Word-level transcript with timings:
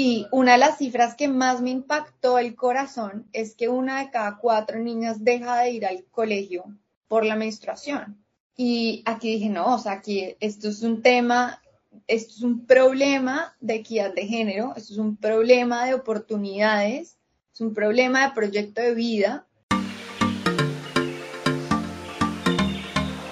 Y 0.00 0.28
una 0.30 0.52
de 0.52 0.58
las 0.58 0.78
cifras 0.78 1.16
que 1.16 1.26
más 1.26 1.60
me 1.60 1.70
impactó 1.70 2.38
el 2.38 2.54
corazón 2.54 3.26
es 3.32 3.56
que 3.56 3.68
una 3.68 3.98
de 3.98 4.12
cada 4.12 4.36
cuatro 4.36 4.78
niñas 4.78 5.24
deja 5.24 5.58
de 5.58 5.72
ir 5.72 5.84
al 5.84 6.04
colegio 6.12 6.66
por 7.08 7.24
la 7.24 7.34
menstruación. 7.34 8.24
Y 8.56 9.02
aquí 9.06 9.32
dije, 9.32 9.48
no, 9.48 9.74
o 9.74 9.78
sea, 9.80 9.94
aquí 9.94 10.36
esto 10.38 10.68
es 10.68 10.84
un 10.84 11.02
tema, 11.02 11.60
esto 12.06 12.32
es 12.36 12.42
un 12.42 12.64
problema 12.64 13.56
de 13.58 13.74
equidad 13.74 14.14
de 14.14 14.24
género, 14.24 14.72
esto 14.76 14.92
es 14.92 15.00
un 15.00 15.16
problema 15.16 15.84
de 15.84 15.94
oportunidades, 15.94 17.18
es 17.52 17.60
un 17.60 17.74
problema 17.74 18.28
de 18.28 18.34
proyecto 18.36 18.80
de 18.80 18.94
vida. 18.94 19.48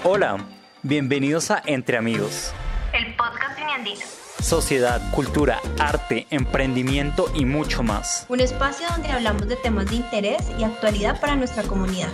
Hola, 0.03 0.45
bienvenidos 0.83 1.53
a 1.53 1.63
Entre 1.65 1.97
Amigos. 1.97 2.53
El 2.93 3.15
podcast 3.15 3.57
Uniandino 3.57 4.16
sociedad, 4.47 5.03
cultura, 5.11 5.61
arte, 5.77 6.29
emprendimiento 6.31 7.29
y 7.35 7.45
mucho 7.45 7.83
más. 7.83 8.27
Un 8.29 8.39
espacio 8.39 8.87
donde 8.93 9.09
hablamos 9.09 9.49
de 9.49 9.57
temas 9.57 9.91
de 9.91 9.97
interés 9.97 10.39
y 10.57 10.63
actualidad 10.63 11.21
para 11.21 11.35
nuestra 11.35 11.65
comunidad. 11.65 12.11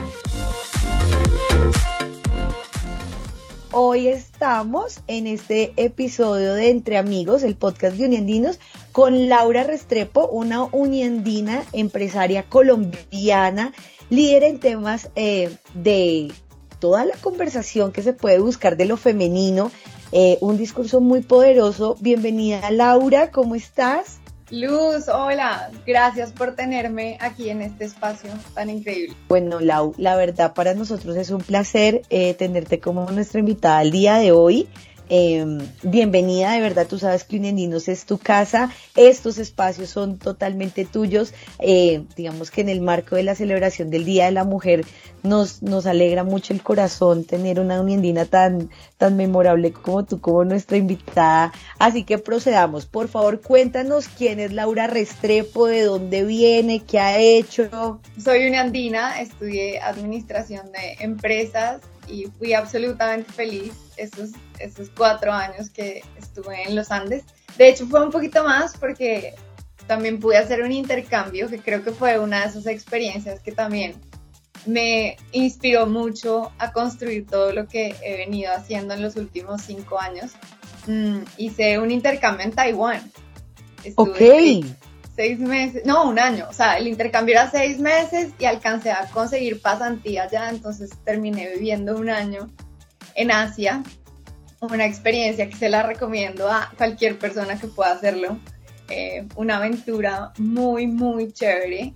Hoy 3.70 4.08
estamos 4.08 5.00
en 5.08 5.26
este 5.26 5.74
episodio 5.76 6.54
de 6.54 6.70
Entre 6.70 6.96
Amigos, 6.96 7.42
el 7.42 7.54
podcast 7.54 7.98
de 7.98 8.06
Uniandinos, 8.06 8.58
con 8.92 9.28
Laura 9.28 9.64
Restrepo, 9.64 10.26
una 10.28 10.64
uniandina 10.64 11.62
empresaria 11.74 12.44
colombiana, 12.44 13.74
líder 14.08 14.44
en 14.44 14.58
temas 14.58 15.10
eh, 15.16 15.54
de 15.74 16.32
toda 16.82 17.04
la 17.04 17.14
conversación 17.16 17.92
que 17.92 18.02
se 18.02 18.14
puede 18.14 18.40
buscar 18.40 18.76
de 18.78 18.86
lo 18.86 18.96
femenino 18.96 19.70
eh, 20.12 20.38
un 20.40 20.56
discurso 20.56 21.00
muy 21.00 21.22
poderoso. 21.22 21.96
Bienvenida 22.00 22.70
Laura, 22.70 23.30
¿cómo 23.30 23.54
estás? 23.54 24.20
Luz, 24.50 25.08
hola, 25.08 25.70
gracias 25.86 26.30
por 26.30 26.54
tenerme 26.54 27.16
aquí 27.20 27.48
en 27.48 27.62
este 27.62 27.86
espacio 27.86 28.28
tan 28.52 28.68
increíble. 28.68 29.16
Bueno, 29.28 29.60
Lau, 29.60 29.94
la 29.96 30.14
verdad 30.14 30.52
para 30.52 30.74
nosotros 30.74 31.16
es 31.16 31.30
un 31.30 31.40
placer 31.40 32.02
eh, 32.10 32.34
tenerte 32.34 32.78
como 32.78 33.10
nuestra 33.10 33.40
invitada 33.40 33.78
al 33.78 33.90
día 33.90 34.16
de 34.16 34.32
hoy. 34.32 34.68
Em, 35.14 35.58
bienvenida, 35.82 36.52
de 36.52 36.62
verdad, 36.62 36.86
tú 36.88 36.98
sabes 36.98 37.24
que 37.24 37.36
Uniendinos 37.36 37.86
es 37.88 38.06
tu 38.06 38.16
casa, 38.16 38.70
estos 38.96 39.36
espacios 39.36 39.90
son 39.90 40.16
totalmente 40.16 40.86
tuyos, 40.86 41.34
eh, 41.58 42.04
digamos 42.16 42.50
que 42.50 42.62
en 42.62 42.70
el 42.70 42.80
marco 42.80 43.16
de 43.16 43.22
la 43.22 43.34
celebración 43.34 43.90
del 43.90 44.06
Día 44.06 44.24
de 44.24 44.32
la 44.32 44.44
Mujer 44.44 44.86
nos, 45.22 45.62
nos 45.62 45.84
alegra 45.84 46.24
mucho 46.24 46.54
el 46.54 46.62
corazón 46.62 47.24
tener 47.24 47.60
una 47.60 47.82
Uniendina 47.82 48.24
tan, 48.24 48.70
tan 48.96 49.18
memorable 49.18 49.70
como 49.70 50.02
tú, 50.06 50.18
como 50.18 50.46
nuestra 50.46 50.78
invitada, 50.78 51.52
así 51.78 52.04
que 52.04 52.16
procedamos, 52.16 52.86
por 52.86 53.08
favor 53.08 53.42
cuéntanos 53.42 54.08
quién 54.08 54.40
es 54.40 54.54
Laura 54.54 54.86
Restrepo, 54.86 55.66
de 55.66 55.82
dónde 55.82 56.24
viene, 56.24 56.80
qué 56.80 56.98
ha 56.98 57.18
hecho. 57.18 58.00
Soy 58.16 58.46
uniandina, 58.46 59.20
estudié 59.20 59.78
administración 59.78 60.72
de 60.72 61.04
empresas 61.04 61.82
y 62.08 62.26
fui 62.38 62.52
absolutamente 62.52 63.32
feliz 63.32 63.72
esos, 63.96 64.30
esos 64.58 64.90
cuatro 64.90 65.32
años 65.32 65.70
que 65.70 66.02
estuve 66.18 66.64
en 66.64 66.76
los 66.76 66.90
Andes. 66.90 67.24
De 67.56 67.68
hecho, 67.68 67.86
fue 67.86 68.04
un 68.04 68.10
poquito 68.10 68.44
más 68.44 68.76
porque 68.76 69.34
también 69.86 70.20
pude 70.20 70.36
hacer 70.36 70.62
un 70.62 70.72
intercambio, 70.72 71.48
que 71.48 71.58
creo 71.58 71.82
que 71.82 71.92
fue 71.92 72.18
una 72.18 72.42
de 72.42 72.48
esas 72.48 72.66
experiencias 72.66 73.40
que 73.40 73.52
también 73.52 73.94
me 74.66 75.16
inspiró 75.32 75.86
mucho 75.86 76.52
a 76.58 76.72
construir 76.72 77.26
todo 77.26 77.52
lo 77.52 77.66
que 77.66 77.94
he 78.02 78.16
venido 78.16 78.52
haciendo 78.52 78.94
en 78.94 79.02
los 79.02 79.16
últimos 79.16 79.62
cinco 79.62 79.98
años. 79.98 80.32
Mm, 80.86 81.18
hice 81.36 81.78
un 81.78 81.90
intercambio 81.90 82.44
en 82.44 82.52
Taiwán. 82.52 83.12
Estuve 83.84 84.60
ok. 84.60 84.66
Seis, 85.14 85.38
meses, 85.38 85.82
no, 85.84 86.08
un 86.08 86.18
año. 86.18 86.46
O 86.48 86.52
sea, 86.52 86.78
el 86.78 86.88
intercambio 86.88 87.34
era 87.34 87.50
seis 87.50 87.78
meses 87.78 88.32
y 88.38 88.46
alcancé 88.46 88.90
a 88.90 89.06
conseguir 89.12 89.60
pasantía 89.60 90.26
ya, 90.28 90.48
entonces 90.48 90.90
terminé 91.04 91.50
viviendo 91.50 91.96
un 91.96 92.08
año 92.08 92.48
en 93.14 93.30
Asia, 93.30 93.82
una 94.60 94.86
experiencia 94.86 95.48
que 95.48 95.56
se 95.56 95.68
la 95.68 95.82
recomiendo 95.82 96.50
a 96.50 96.72
cualquier 96.78 97.18
persona 97.18 97.58
que 97.58 97.66
pueda 97.66 97.92
hacerlo. 97.92 98.38
Eh, 98.88 99.26
una 99.36 99.56
aventura 99.56 100.32
muy, 100.38 100.86
muy 100.86 101.32
chévere 101.32 101.94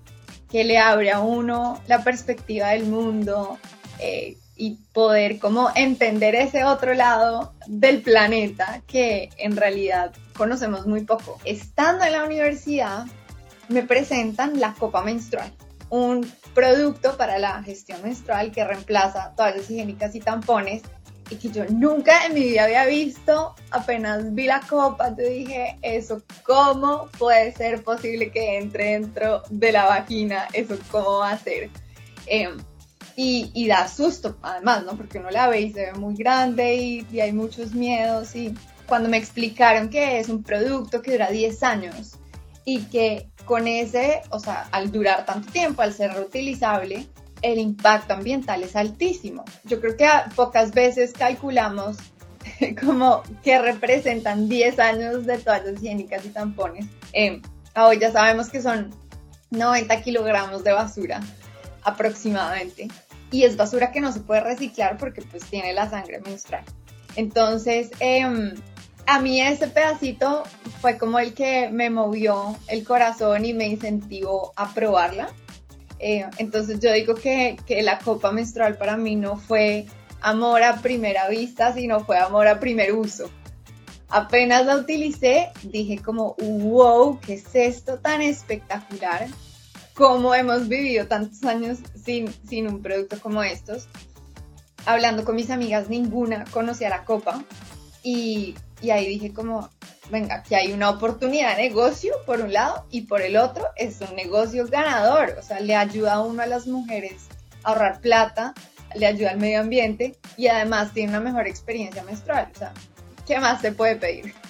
que 0.51 0.65
le 0.65 0.79
abre 0.79 1.11
a 1.11 1.21
uno 1.21 1.83
la 1.87 2.03
perspectiva 2.03 2.69
del 2.71 2.87
mundo 2.87 3.59
eh, 3.99 4.37
y 4.57 4.79
poder 4.93 5.39
como 5.39 5.71
entender 5.75 6.35
ese 6.35 6.65
otro 6.65 6.95
lado 6.95 7.53
del 7.67 8.03
planeta 8.03 8.83
que 8.87 9.29
en 9.37 9.57
realidad 9.57 10.13
conocemos 10.37 10.87
muy 10.87 11.05
poco. 11.05 11.39
Estando 11.45 12.05
en 12.05 12.13
la 12.13 12.25
universidad 12.25 13.07
me 13.69 13.83
presentan 13.83 14.61
la 14.61 14.75
copa 14.75 15.03
menstrual, 15.03 15.53
un 15.91 16.31
producto 16.55 17.17
para 17.17 17.39
la 17.39 17.63
gestión 17.63 18.03
menstrual 18.03 18.51
que 18.51 18.65
reemplaza 18.65 19.35
toallas 19.37 19.71
higiénicas 19.71 20.15
y 20.15 20.21
tampones 20.21 20.83
y 21.29 21.37
que 21.37 21.51
yo 21.51 21.65
nunca 21.67 22.25
en 22.25 22.35
mi 22.35 22.41
vida 22.41 22.65
había 22.65 22.87
visto, 22.87 23.55
apenas 23.71 24.33
vi 24.35 24.47
la 24.47 24.61
copa, 24.61 25.15
te 25.15 25.29
dije, 25.29 25.77
eso, 25.83 26.23
¿cómo 26.45 27.09
puede 27.19 27.53
ser 27.53 27.83
posible 27.83 28.31
que 28.31 28.59
entre 28.59 28.93
dentro 28.93 29.43
de 29.51 29.73
la 29.73 29.87
vagina? 29.87 30.47
Eso, 30.53 30.79
¿cómo 30.91 31.19
va 31.19 31.33
a 31.33 31.39
ser? 31.39 31.71
Em, 32.27 32.57
y, 33.17 33.51
y, 33.55 33.67
da 33.67 33.89
susto, 33.89 34.37
además, 34.43 34.85
¿no? 34.85 34.97
Porque 34.97 35.19
uno 35.19 35.31
la 35.31 35.49
ve 35.49 35.63
y 35.63 35.73
se 35.73 35.87
ve 35.87 35.93
muy 35.95 36.15
grande 36.15 36.77
y, 36.77 37.07
y 37.11 37.21
hay 37.21 37.33
muchos 37.33 37.73
miedos. 37.73 38.37
Y 38.37 38.55
cuando 38.87 39.09
me 39.09 39.17
explicaron 39.17 39.89
que 39.89 40.21
es 40.21 40.29
un 40.29 40.43
producto 40.43 41.03
que 41.03 41.13
dura 41.13 41.31
10 41.31 41.63
años 41.63 42.19
y 42.65 42.83
que 42.85 43.31
con 43.47 43.67
ese, 43.67 44.23
o 44.31 44.39
sea, 44.39 44.69
al 44.71 44.93
durar 44.93 45.25
tanto 45.25 45.51
tiempo, 45.51 45.83
al 45.83 45.95
ser 45.95 46.13
reutilizable, 46.13 47.07
el 47.43 47.59
impacto 47.59 48.15
ambiental 48.15 48.63
es 48.63 48.77
altísimo. 48.77 49.45
Yo 49.65 49.81
creo 49.81 49.97
que 49.97 50.09
pocas 50.35 50.73
veces 50.73 51.13
calculamos 51.13 51.97
como 52.85 53.23
que 53.43 53.59
representan 53.59 54.49
10 54.49 54.79
años 54.79 55.27
de 55.27 55.39
toallas 55.39 55.75
higiénicas 55.77 56.25
y 56.25 56.29
tampones. 56.31 56.87
Eh, 57.13 57.41
hoy 57.77 57.99
ya 57.99 58.11
sabemos 58.13 58.49
que 58.49 58.63
son 58.63 58.95
90 59.51 60.03
kilogramos 60.03 60.65
de 60.65 60.73
basura 60.73 61.21
aproximadamente. 61.83 62.89
Y 63.31 63.45
es 63.45 63.57
basura 63.57 63.93
que 63.93 64.01
no 64.01 64.13
se 64.13 64.21
puede 64.21 64.41
reciclar 64.41 64.99
porque 64.99 65.23
pues 65.23 65.45
tiene 65.45 65.73
la 65.73 65.91
sangre 65.91 66.21
menstrual. 66.21 66.65
Entonces, 67.17 67.91
em, 68.01 68.55
a 69.07 69.21
mí 69.21 69.41
ese 69.41 69.69
pedacito 69.69 70.45
fue 70.81 70.99
como 70.99 71.19
el 71.19 71.35
que 71.35 71.71
me 71.71 71.91
movió 71.91 72.57
el 72.69 72.85
corazón 72.85 73.45
y 73.45 73.55
me 73.55 73.67
incentivó 73.67 74.53
a 74.57 74.73
probarla 74.73 75.33
eh, 75.99 76.27
entonces 76.39 76.81
yo 76.81 76.93
digo 76.93 77.15
que, 77.15 77.57
que, 77.67 77.83
la 77.83 77.99
copa 77.99 78.31
menstrual 78.33 78.77
para 78.77 78.97
mí 78.97 79.17
no 79.17 79.37
fue 79.37 79.87
amor 80.21 80.63
a 80.63 80.77
primera 80.77 81.29
vista, 81.29 81.73
sino 81.73 82.01
fue 82.01 82.19
amor 82.19 82.49
a 82.49 82.61
primer 82.61 82.93
uso. 82.93 83.31
Apenas 84.09 84.67
la 84.67 84.77
utilicé, 84.77 85.51
dije 85.63 85.99
como, 85.99 86.37
wow, 86.39 87.19
¿qué 87.21 87.35
es 87.35 87.55
esto 87.55 87.99
tan 87.99 88.23
espectacular? 88.23 89.27
¿Cómo 89.97 90.35
hemos 90.35 90.69
vivido 90.69 91.07
tantos 91.07 91.43
años 91.45 91.79
sin, 92.05 92.31
sin 92.47 92.69
un 92.69 92.83
producto 92.83 93.19
como 93.19 93.43
estos? 93.43 93.89
Hablando 94.85 95.25
con 95.25 95.37
mis 95.37 95.51
amigas, 95.51 95.89
ninguna 95.89 96.45
conocía 96.51 96.91
la 96.91 97.05
copa. 97.05 97.43
Y, 98.03 98.55
y 98.83 98.91
ahí 98.91 99.09
dije 99.09 99.33
como, 99.33 99.71
venga, 100.11 100.37
aquí 100.37 100.55
hay 100.55 100.73
una 100.75 100.91
oportunidad 100.91 101.57
de 101.57 101.63
negocio 101.63 102.13
por 102.27 102.43
un 102.43 102.53
lado 102.53 102.87
y 102.91 103.03
por 103.03 103.23
el 103.23 103.39
otro 103.39 103.65
es 103.75 104.01
un 104.03 104.15
negocio 104.15 104.67
ganador, 104.67 105.35
o 105.39 105.43
sea, 105.43 105.61
le 105.61 105.75
ayuda 105.75 106.15
a 106.15 106.21
uno 106.21 106.43
a 106.43 106.47
las 106.47 106.67
mujeres 106.67 107.29
a 107.65 107.71
ahorrar 107.71 108.01
plata, 108.01 108.53
le 108.95 109.07
ayuda 109.07 109.31
al 109.31 109.39
medio 109.39 109.61
ambiente 109.61 110.17
y 110.37 110.49
además 110.49 110.93
tiene 110.93 111.11
una 111.11 111.21
mejor 111.21 111.47
experiencia 111.47 112.05
menstrual, 112.05 112.51
o 112.55 112.59
sea, 112.59 112.73
¿qué 113.27 113.41
más 113.41 113.61
se 113.61 113.73
puede 113.73 113.97
pedir? 113.97 114.35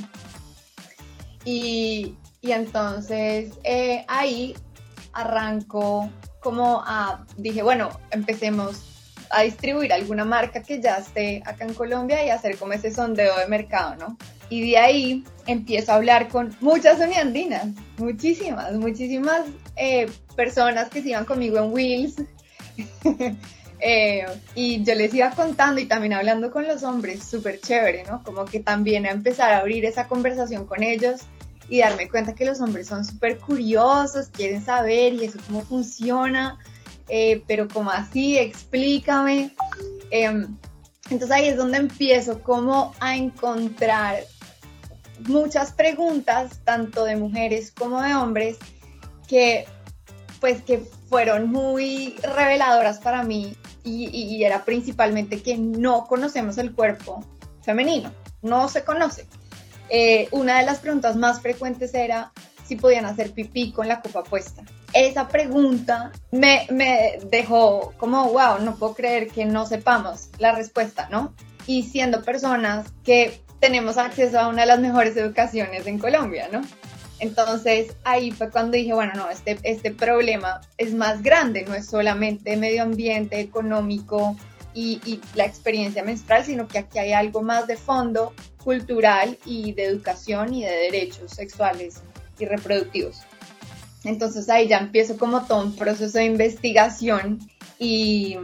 Y, 1.48 2.16
y 2.40 2.50
entonces 2.50 3.52
eh, 3.62 4.04
ahí 4.09 4.56
arranco 5.16 6.10
como 6.47 6.84
dije, 7.36 7.63
bueno, 7.63 7.91
empecemos 8.13 8.97
a 9.30 9.42
distribuir 9.42 9.92
alguna 9.92 10.24
marca 10.24 10.63
que 10.63 10.80
ya 10.80 10.98
esté 10.98 11.42
acá 11.45 11.65
en 11.65 11.74
Colombia 11.74 12.24
y 12.24 12.30
hacer 12.30 12.57
como 12.57 12.72
ese 12.72 12.92
sondeo 12.92 13.36
de 13.36 13.48
mercado, 13.48 13.97
¿no? 13.97 14.16
Y 14.48 14.71
de 14.71 14.78
ahí 14.78 15.24
empiezo 15.48 15.91
a 15.91 15.97
hablar 15.97 16.28
con 16.28 16.57
muchas 16.60 17.01
uniandinas, 17.01 17.66
muchísimas, 17.98 18.74
muchísimas 18.74 19.42
eh, 19.74 20.09
personas 20.36 20.89
que 20.89 21.03
se 21.03 21.09
iban 21.09 21.24
conmigo 21.24 21.59
en 21.59 21.72
Wheels. 21.72 22.15
Eh, 23.78 24.24
y 24.54 24.83
yo 24.84 24.95
les 24.95 25.12
iba 25.12 25.30
contando 25.33 25.78
y 25.83 25.84
también 25.84 26.15
hablando 26.15 26.51
con 26.51 26.66
los 26.66 26.83
hombres, 26.83 27.22
súper 27.22 27.60
chévere, 27.60 28.04
¿no? 28.04 28.22
Como 28.24 28.47
que 28.47 28.60
también 28.60 29.04
a 29.04 29.10
empezar 29.10 29.53
a 29.53 29.59
abrir 29.59 29.84
esa 29.84 30.09
conversación 30.09 30.65
con 30.65 30.83
ellos 30.83 31.21
y 31.68 31.80
darme 31.80 32.09
cuenta 32.09 32.34
que 32.34 32.45
los 32.45 32.60
hombres 32.60 32.86
son 32.86 33.04
súper 33.04 33.39
curiosos, 33.39 34.28
quieren 34.28 34.65
saber 34.65 35.15
y 35.15 35.24
eso 35.24 35.39
cómo 35.47 35.63
funciona, 35.63 36.59
eh, 37.09 37.42
pero 37.47 37.68
como 37.68 37.91
así, 37.91 38.39
explícame. 38.39 39.54
Em, 40.10 40.57
entonces 41.10 41.30
ahí 41.30 41.48
es 41.48 41.57
donde 41.57 41.78
empiezo 41.78 42.42
como 42.42 42.95
a 43.01 43.16
encontrar 43.16 44.24
muchas 45.27 45.72
preguntas, 45.72 46.60
tanto 46.65 47.04
de 47.04 47.16
mujeres 47.16 47.72
como 47.72 48.03
de 48.03 48.15
hombres, 48.15 48.59
que 49.27 49.66
pues 50.41 50.62
que 50.62 50.78
fueron 51.09 51.51
muy 51.51 52.15
reveladoras 52.22 52.98
para 52.98 53.22
mí 53.22 53.57
y, 53.84 54.42
era 54.45 54.65
principalmente 54.65 55.42
que 55.42 55.57
no 55.57 56.07
conocemos 56.07 56.59
el 56.59 56.74
cuerpo 56.74 57.24
femenino, 57.62 58.12
no 58.42 58.69
se 58.69 58.84
conoce. 58.84 59.27
Eh, 59.88 60.28
una 60.30 60.59
de 60.59 60.66
las 60.66 60.78
preguntas 60.78 61.16
más 61.16 61.41
frecuentes 61.41 61.94
era 61.94 62.33
si 62.66 62.77
podían 62.77 63.04
hacer 63.04 63.33
pipí 63.33 63.72
con 63.72 63.88
la 63.88 64.00
copa 64.00 64.24
puesta. 64.24 64.62
Esa 64.92 65.28
pregunta 65.28 66.12
me, 66.33 66.66
me 66.71 67.18
dejó 67.30 67.92
como, 67.97 68.30
wow, 68.30 68.59
no 68.60 68.77
puedo 68.77 68.94
creer 68.94 69.28
que 69.28 69.44
no 69.44 69.66
sepamos 69.66 70.30
la 70.38 70.53
respuesta, 70.53 71.09
¿no? 71.10 71.34
Y 71.66 71.84
siendo 71.84 72.22
personas 72.22 72.86
que 73.04 73.41
tenemos 73.60 73.98
acceso 73.98 74.38
a 74.38 74.48
una 74.48 74.62
de 74.62 74.66
las 74.66 74.80
mejores 74.80 75.16
educaciones 75.16 75.86
en 75.86 75.98
Colombia, 75.98 76.48
¿no? 76.50 76.62
Entonces 77.18 77.94
ahí 78.04 78.30
fue 78.30 78.50
cuando 78.50 78.77
dije, 78.77 78.92
bueno, 78.92 79.12
no, 79.15 79.30
este, 79.30 79.59
este 79.62 79.91
problema 79.91 80.60
es 80.77 80.92
más 80.92 81.22
grande, 81.22 81.65
no 81.65 81.74
es 81.74 81.86
solamente 81.86 82.56
medio 82.56 82.83
ambiente, 82.83 83.41
económico 83.41 84.36
y, 84.76 85.00
y, 85.06 85.20
la 85.34 85.46
experiencia 85.46 86.04
menstrual, 86.04 86.44
sino 86.44 86.68
que 86.68 86.78
aquí 86.78 86.98
hay 86.98 87.12
algo 87.12 87.42
más 87.42 87.66
de 87.66 87.76
fondo 87.76 88.34
cultural 88.62 89.38
y 89.44 89.72
de 89.72 89.84
educación 89.84 90.54
y 90.54 90.62
de 90.62 90.70
derechos 90.70 91.32
sexuales 91.32 92.02
y 92.38 92.44
reproductivos. 92.44 93.22
Entonces 94.04 94.48
ahí 94.50 94.68
ya 94.68 94.78
empiezo 94.78 95.16
como 95.16 95.46
todo 95.46 95.62
un 95.64 95.74
proceso 95.74 96.18
de 96.18 96.26
investigación 96.26 97.40
y, 97.78 98.36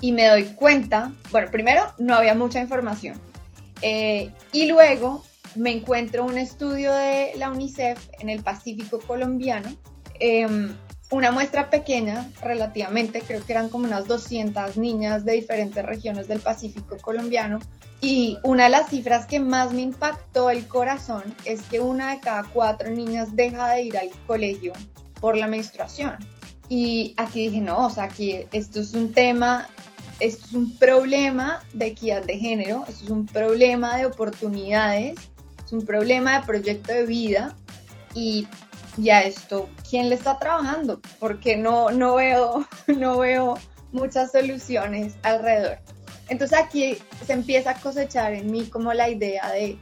y 0.00 0.12
me 0.12 0.26
doy 0.28 0.44
cuenta, 0.44 1.12
bueno, 1.32 1.50
primero 1.50 1.82
no 1.98 2.14
había 2.14 2.34
mucha 2.34 2.60
información 2.60 3.20
eh, 3.82 4.30
y 4.52 4.66
luego 4.66 5.24
me 5.54 5.72
encuentro 5.72 6.24
un 6.24 6.38
estudio 6.38 6.92
de 6.92 7.32
la 7.36 7.50
UNICEF 7.50 7.98
en 8.20 8.28
el 8.28 8.42
Pacífico 8.42 9.00
colombiano, 9.00 9.68
em, 10.20 10.72
una 11.10 11.30
muestra 11.32 11.70
pequeña 11.70 12.30
relativamente, 12.42 13.22
creo 13.22 13.44
que 13.44 13.52
eran 13.52 13.68
como 13.68 13.84
unas 13.84 14.06
200 14.06 14.76
niñas 14.76 15.24
de 15.24 15.32
diferentes 15.32 15.84
regiones 15.84 16.28
del 16.28 16.40
Pacífico 16.40 16.98
colombiano. 16.98 17.58
Y 18.00 18.38
una 18.44 18.64
de 18.64 18.70
las 18.70 18.90
cifras 18.90 19.26
que 19.26 19.40
más 19.40 19.72
me 19.72 19.80
impactó 19.80 20.50
el 20.50 20.66
corazón 20.68 21.22
es 21.44 21.62
que 21.62 21.80
una 21.80 22.14
de 22.14 22.20
cada 22.20 22.44
cuatro 22.44 22.90
niñas 22.90 23.34
deja 23.34 23.70
de 23.70 23.82
ir 23.82 23.98
al 23.98 24.10
colegio 24.26 24.72
por 25.20 25.36
la 25.36 25.48
menstruación. 25.48 26.16
Y 26.68 27.14
aquí 27.16 27.48
dije, 27.48 27.60
no, 27.60 27.86
o 27.86 27.90
sea, 27.90 28.04
aquí 28.04 28.44
esto 28.52 28.80
es 28.80 28.92
un 28.92 29.12
tema 29.12 29.66
esto 30.20 30.46
es 30.46 30.52
un 30.52 30.76
problema 30.76 31.60
de 31.72 31.86
equidad 31.86 32.24
de 32.24 32.38
género, 32.38 32.84
esto 32.88 33.04
es 33.04 33.10
un 33.10 33.26
problema 33.26 33.96
de 33.96 34.06
oportunidades, 34.06 35.16
es 35.64 35.72
un 35.72 35.84
problema 35.84 36.40
de 36.40 36.46
proyecto 36.46 36.92
de 36.92 37.06
vida 37.06 37.54
y 38.14 38.48
ya 38.98 39.22
esto, 39.22 39.68
¿quién 39.88 40.08
le 40.08 40.14
está 40.14 40.38
trabajando? 40.38 41.00
Porque 41.18 41.56
no, 41.56 41.90
no, 41.90 42.16
veo, 42.16 42.66
no 42.86 43.18
veo 43.18 43.58
muchas 43.92 44.32
soluciones 44.32 45.14
alrededor. 45.22 45.78
Entonces 46.28 46.58
aquí 46.58 46.98
se 47.26 47.32
empieza 47.32 47.70
a 47.70 47.80
cosechar 47.80 48.34
en 48.34 48.50
mí 48.50 48.66
como 48.66 48.92
la 48.92 49.08
idea 49.08 49.50
de 49.50 49.78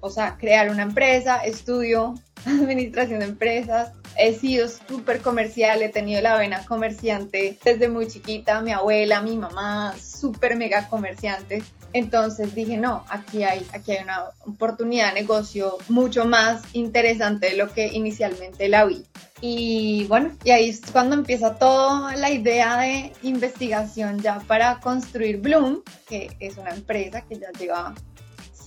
o 0.00 0.10
sea, 0.10 0.36
crear 0.36 0.68
una 0.70 0.82
empresa, 0.82 1.36
estudio 1.38 2.14
administración 2.46 3.20
de 3.20 3.26
empresas, 3.26 3.92
he 4.16 4.34
sido 4.34 4.68
súper 4.68 5.20
comercial, 5.20 5.82
he 5.82 5.88
tenido 5.88 6.20
la 6.22 6.36
vena 6.36 6.64
comerciante 6.64 7.58
desde 7.64 7.88
muy 7.88 8.06
chiquita, 8.06 8.60
mi 8.60 8.72
abuela, 8.72 9.20
mi 9.20 9.36
mamá, 9.36 9.94
súper 10.00 10.56
mega 10.56 10.88
comerciante. 10.88 11.62
Entonces 11.92 12.54
dije, 12.54 12.76
no, 12.76 13.04
aquí 13.08 13.42
hay, 13.42 13.66
aquí 13.72 13.92
hay 13.92 14.04
una 14.04 14.24
oportunidad 14.44 15.14
de 15.14 15.20
negocio 15.20 15.78
mucho 15.88 16.24
más 16.24 16.62
interesante 16.74 17.50
de 17.50 17.56
lo 17.56 17.72
que 17.72 17.86
inicialmente 17.86 18.68
la 18.68 18.84
vi. 18.84 19.04
Y 19.40 20.06
bueno, 20.08 20.32
y 20.44 20.50
ahí 20.50 20.70
es 20.70 20.80
cuando 20.90 21.14
empieza 21.14 21.56
toda 21.56 22.16
la 22.16 22.30
idea 22.30 22.78
de 22.78 23.12
investigación 23.22 24.20
ya 24.20 24.40
para 24.40 24.80
construir 24.80 25.38
Bloom, 25.38 25.82
que 26.08 26.34
es 26.40 26.56
una 26.56 26.70
empresa 26.70 27.20
que 27.22 27.38
ya 27.38 27.50
lleva 27.52 27.94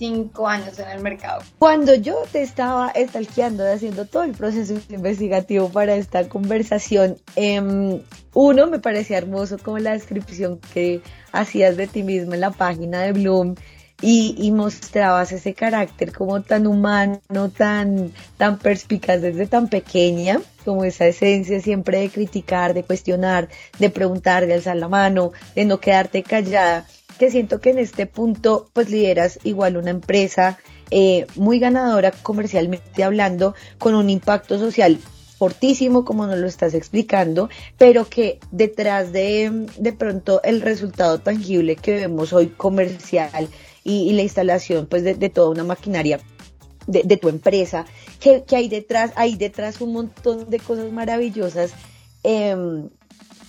cinco 0.00 0.48
años 0.48 0.78
en 0.78 0.88
el 0.88 1.02
mercado. 1.02 1.42
Cuando 1.58 1.94
yo 1.94 2.22
te 2.32 2.40
estaba 2.40 2.88
estalqueando, 2.88 3.70
haciendo 3.70 4.06
todo 4.06 4.22
el 4.22 4.32
proceso 4.32 4.74
investigativo 4.88 5.68
para 5.68 5.94
esta 5.94 6.26
conversación, 6.26 7.18
em, 7.36 8.00
uno 8.32 8.66
me 8.66 8.78
parecía 8.78 9.18
hermoso 9.18 9.58
como 9.58 9.78
la 9.78 9.92
descripción 9.92 10.58
que 10.72 11.02
hacías 11.32 11.76
de 11.76 11.86
ti 11.86 12.02
mismo 12.02 12.32
en 12.32 12.40
la 12.40 12.50
página 12.50 13.02
de 13.02 13.12
Bloom. 13.12 13.54
Y, 14.02 14.50
mostrabas 14.52 15.30
ese 15.30 15.52
carácter 15.52 16.10
como 16.14 16.40
tan 16.40 16.66
humano, 16.66 17.20
tan, 17.54 18.10
tan 18.38 18.58
perspicaz 18.58 19.20
desde 19.20 19.46
tan 19.46 19.68
pequeña, 19.68 20.40
como 20.64 20.84
esa 20.84 21.06
esencia 21.06 21.60
siempre 21.60 22.00
de 22.00 22.08
criticar, 22.08 22.72
de 22.72 22.82
cuestionar, 22.82 23.50
de 23.78 23.90
preguntar, 23.90 24.46
de 24.46 24.54
alzar 24.54 24.76
la 24.76 24.88
mano, 24.88 25.32
de 25.54 25.66
no 25.66 25.80
quedarte 25.80 26.22
callada 26.22 26.86
que 27.20 27.30
siento 27.30 27.60
que 27.60 27.68
en 27.68 27.78
este 27.78 28.06
punto 28.06 28.70
pues 28.72 28.88
lideras 28.88 29.38
igual 29.44 29.76
una 29.76 29.90
empresa 29.90 30.58
eh, 30.90 31.26
muy 31.36 31.58
ganadora 31.58 32.12
comercialmente 32.12 33.04
hablando, 33.04 33.54
con 33.76 33.94
un 33.94 34.08
impacto 34.08 34.58
social 34.58 34.98
fortísimo 35.36 36.06
como 36.06 36.26
nos 36.26 36.38
lo 36.38 36.46
estás 36.46 36.72
explicando, 36.72 37.50
pero 37.76 38.08
que 38.08 38.40
detrás 38.52 39.12
de, 39.12 39.66
de 39.76 39.92
pronto 39.92 40.40
el 40.44 40.62
resultado 40.62 41.18
tangible 41.20 41.76
que 41.76 41.96
vemos 41.96 42.32
hoy 42.32 42.46
comercial 42.46 43.48
y, 43.84 44.14
la 44.14 44.22
instalación 44.22 44.86
pues 44.86 45.04
de, 45.04 45.28
toda 45.28 45.50
una 45.50 45.64
maquinaria 45.64 46.20
de, 46.86 47.16
tu 47.18 47.28
empresa, 47.28 47.84
que, 48.18 48.42
hay 48.56 48.70
detrás, 48.70 49.12
hay 49.16 49.36
detrás 49.36 49.82
un 49.82 49.92
montón 49.92 50.48
de 50.48 50.58
cosas 50.58 50.90
maravillosas 50.90 51.72
em, 52.22 52.88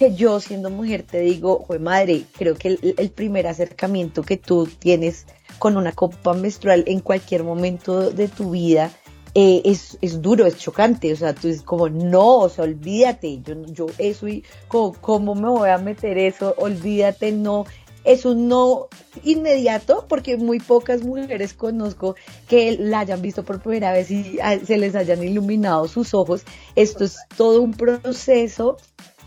que 0.02 0.16
yo 0.16 0.40
siendo 0.40 0.72
mujer 0.72 1.04
te 1.04 1.20
digo, 1.20 1.64
fue 1.68 1.78
madre, 1.78 2.24
creo 2.36 2.56
que 2.56 2.70
el, 2.98 3.12
primer 3.12 3.46
acercamiento 3.46 4.24
que 4.24 4.36
tú 4.36 4.68
tienes 4.80 5.28
con 5.60 5.78
una 5.78 5.92
copa 5.92 6.34
menstrual 6.34 6.84
en 6.88 7.02
cualquier 7.02 7.44
momento 7.44 8.10
de 8.10 8.28
tu 8.28 8.50
vida 8.50 8.90
eh, 9.36 9.62
es, 9.64 10.00
es, 10.02 10.20
duro, 10.20 10.48
es 10.48 10.58
chocante, 10.58 11.14
o 11.14 11.16
sea, 11.16 11.36
tú 11.36 11.50
dices 11.50 11.62
como, 11.62 11.88
no, 11.88 12.40
o 12.40 12.50
sea, 12.50 12.64
olvídate, 12.64 13.44
yo, 13.44 13.64
yo 13.68 13.86
eso 14.00 14.28
y 14.28 14.44
como, 14.68 14.94
¿cómo 14.94 15.36
me 15.36 15.50
voy 15.50 15.70
a 15.70 15.78
meter 15.78 16.18
eso? 16.18 16.56
Olvídate, 16.58 17.32
no, 17.32 17.66
es 18.04 18.26
un 18.26 18.48
no 18.48 18.88
inmediato 19.24 20.06
porque 20.08 20.36
muy 20.38 20.60
pocas 20.60 21.04
mujeres 21.04 21.54
conozco 21.54 22.16
que 22.48 22.76
la 22.80 23.02
hayan 23.02 23.22
visto 23.22 23.44
por 23.44 23.62
primera 23.62 23.92
vez 23.92 24.10
y 24.10 24.40
ah, 24.42 24.58
se 24.58 24.78
les 24.78 24.96
hayan 24.96 25.24
iluminado 25.24 25.88
sus 25.88 26.16
ojos. 26.16 26.44
Esto 26.76 27.04
es 27.04 27.18
todo 27.38 27.62
un 27.62 27.74
proceso 27.74 28.78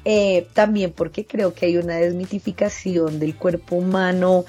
eh, 0.05 0.47
también 0.53 0.93
porque 0.93 1.27
creo 1.27 1.55
que 1.55 1.67
hay 1.67 1.77
una 1.77 1.97
desmitificación 1.97 3.19
del 3.19 3.37
cuerpo 3.37 3.77
humano 3.77 4.45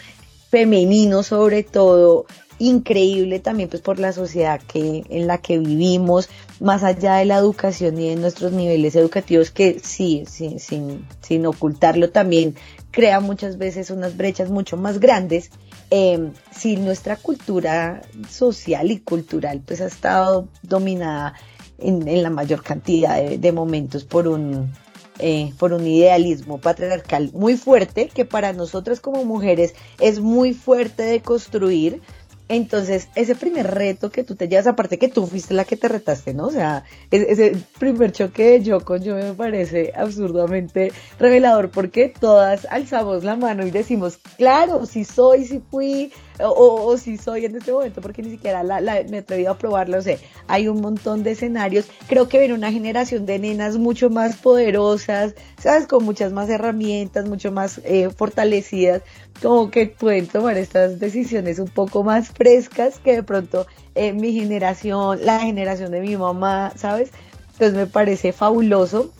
femenino 0.49 1.23
sobre 1.23 1.63
todo 1.63 2.25
increíble 2.57 3.39
también 3.39 3.69
pues 3.69 3.81
por 3.81 3.99
la 3.99 4.13
sociedad 4.13 4.61
que 4.61 5.03
en 5.09 5.27
la 5.27 5.39
que 5.39 5.57
vivimos 5.57 6.29
más 6.61 6.83
allá 6.83 7.15
de 7.15 7.25
la 7.25 7.37
educación 7.37 7.99
y 7.99 8.09
de 8.09 8.15
nuestros 8.15 8.53
niveles 8.53 8.95
educativos 8.95 9.51
que 9.51 9.79
sí, 9.83 10.23
sí 10.29 10.59
sin, 10.59 11.05
sin 11.21 11.45
ocultarlo 11.45 12.11
también 12.11 12.55
crea 12.95 13.19
muchas 13.19 13.57
veces 13.57 13.91
unas 13.91 14.15
brechas 14.15 14.49
mucho 14.49 14.77
más 14.77 14.99
grandes. 14.99 15.51
Eh, 15.91 16.31
si 16.51 16.77
nuestra 16.77 17.17
cultura 17.17 18.01
social 18.29 18.89
y 18.89 18.99
cultural 18.99 19.61
pues 19.65 19.81
ha 19.81 19.87
estado 19.87 20.47
dominada 20.63 21.33
en, 21.77 22.23
la 22.23 22.29
mayor 22.29 22.63
cantidad 22.63 23.21
de 23.21 23.51
momentos 23.51 24.05
por 24.05 24.29
un 24.29 24.71
eh, 25.19 25.53
por 25.57 25.73
un 25.73 25.85
idealismo 25.87 26.59
patriarcal 26.59 27.31
muy 27.33 27.57
fuerte 27.57 28.09
que 28.13 28.25
para 28.25 28.53
nosotras 28.53 28.99
como 28.99 29.23
mujeres 29.25 29.73
es 29.99 30.19
muy 30.19 30.53
fuerte 30.53 31.03
de 31.03 31.21
construir. 31.21 32.01
Entonces, 32.47 33.07
ese 33.15 33.33
primer 33.33 33.73
reto 33.73 34.11
que 34.11 34.23
tú 34.23 34.35
te 34.35 34.47
llevas, 34.47 34.67
aparte 34.67 34.99
que 34.99 35.07
tú 35.09 35.25
fuiste 35.25 35.55
la 35.55 35.65
que 35.65 35.77
te 35.77 35.87
retaste, 35.87 36.35
¿no? 36.35 36.45
O 36.45 36.51
sea, 36.51 36.83
ese 37.09 37.57
primer 37.79 38.11
choque 38.11 38.51
de 38.51 38.61
yo 38.61 38.81
con 38.81 39.01
yo 39.01 39.15
me 39.15 39.33
parece 39.33 39.91
absurdamente 39.95 40.91
revelador 41.17 41.71
porque 41.71 42.13
todas 42.19 42.67
alzamos 42.69 43.23
la 43.23 43.35
mano 43.35 43.65
y 43.65 43.71
decimos, 43.71 44.19
claro, 44.37 44.85
si 44.85 45.05
soy, 45.05 45.45
si 45.45 45.59
fui, 45.59 46.11
o, 46.39 46.97
si 46.97 47.17
soy 47.17 47.45
en 47.45 47.55
este 47.55 47.71
momento, 47.71 48.01
porque 48.01 48.21
ni 48.21 48.31
siquiera 48.31 48.63
la, 48.63 48.81
me 48.81 49.17
he 49.17 49.19
atrevido 49.19 49.51
a 49.51 49.57
probarlo, 49.57 49.97
o 49.97 50.01
sea, 50.01 50.17
hay 50.47 50.67
un 50.67 50.81
montón 50.81 51.23
de 51.23 51.31
escenarios, 51.31 51.85
creo 52.07 52.27
que 52.27 52.39
viene 52.39 52.53
una 52.53 52.71
generación 52.71 53.25
de 53.25 53.39
nenas 53.39 53.77
mucho 53.77 54.09
más 54.09 54.37
poderosas, 54.37 55.35
¿sabes? 55.59 55.87
Con 55.87 56.03
muchas 56.03 56.31
más 56.31 56.49
herramientas, 56.49 57.27
mucho 57.27 57.51
más 57.51 57.79
eh, 57.83 58.09
fortalecidas, 58.09 59.01
como 59.41 59.71
que 59.71 59.87
pueden 59.87 60.27
tomar 60.27 60.57
estas 60.57 60.99
decisiones 60.99 61.59
un 61.59 61.67
poco 61.67 62.03
más 62.03 62.29
frescas 62.29 62.99
que 62.99 63.13
de 63.13 63.23
pronto 63.23 63.67
eh, 63.95 64.13
mi 64.13 64.33
generación, 64.33 65.25
la 65.25 65.39
generación 65.39 65.91
de 65.91 66.01
mi 66.01 66.17
mamá, 66.17 66.73
¿sabes? 66.75 67.11
Entonces 67.53 67.73
me 67.73 67.87
parece 67.87 68.33
fabuloso 68.33 69.11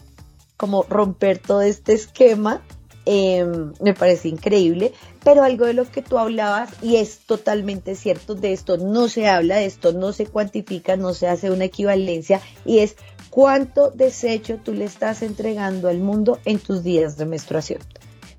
como 0.58 0.84
romper 0.84 1.38
todo 1.38 1.62
este 1.62 1.94
esquema 1.94 2.62
Em, 3.08 3.74
me 3.82 3.94
parece 3.94 4.30
increíble, 4.30 4.92
pero 5.24 5.44
algo 5.44 5.68
de 5.68 5.74
lo 5.74 5.90
que 5.90 6.02
tú 6.02 6.18
hablabas, 6.18 6.72
y 6.82 6.96
es 6.96 7.20
totalmente 7.20 7.94
cierto, 7.94 8.34
de 8.34 8.52
esto 8.52 8.78
no 8.78 9.10
se 9.10 9.28
habla, 9.28 9.58
de 9.58 9.66
esto 9.66 9.94
no 9.94 10.12
se 10.12 10.26
cuantifica, 10.26 10.98
no 10.98 11.14
se 11.14 11.28
hace 11.28 11.52
una 11.52 11.66
equivalencia, 11.66 12.42
y 12.66 12.80
es 12.80 12.96
cuánto 13.30 13.92
desecho 13.92 14.58
tú 14.58 14.74
le 14.74 14.86
estás 14.86 15.22
entregando 15.22 15.88
al 15.88 16.00
mundo 16.00 16.40
en 16.46 16.58
tus 16.58 16.84
días 16.84 17.16
de 17.16 17.28
menstruación. 17.28 17.80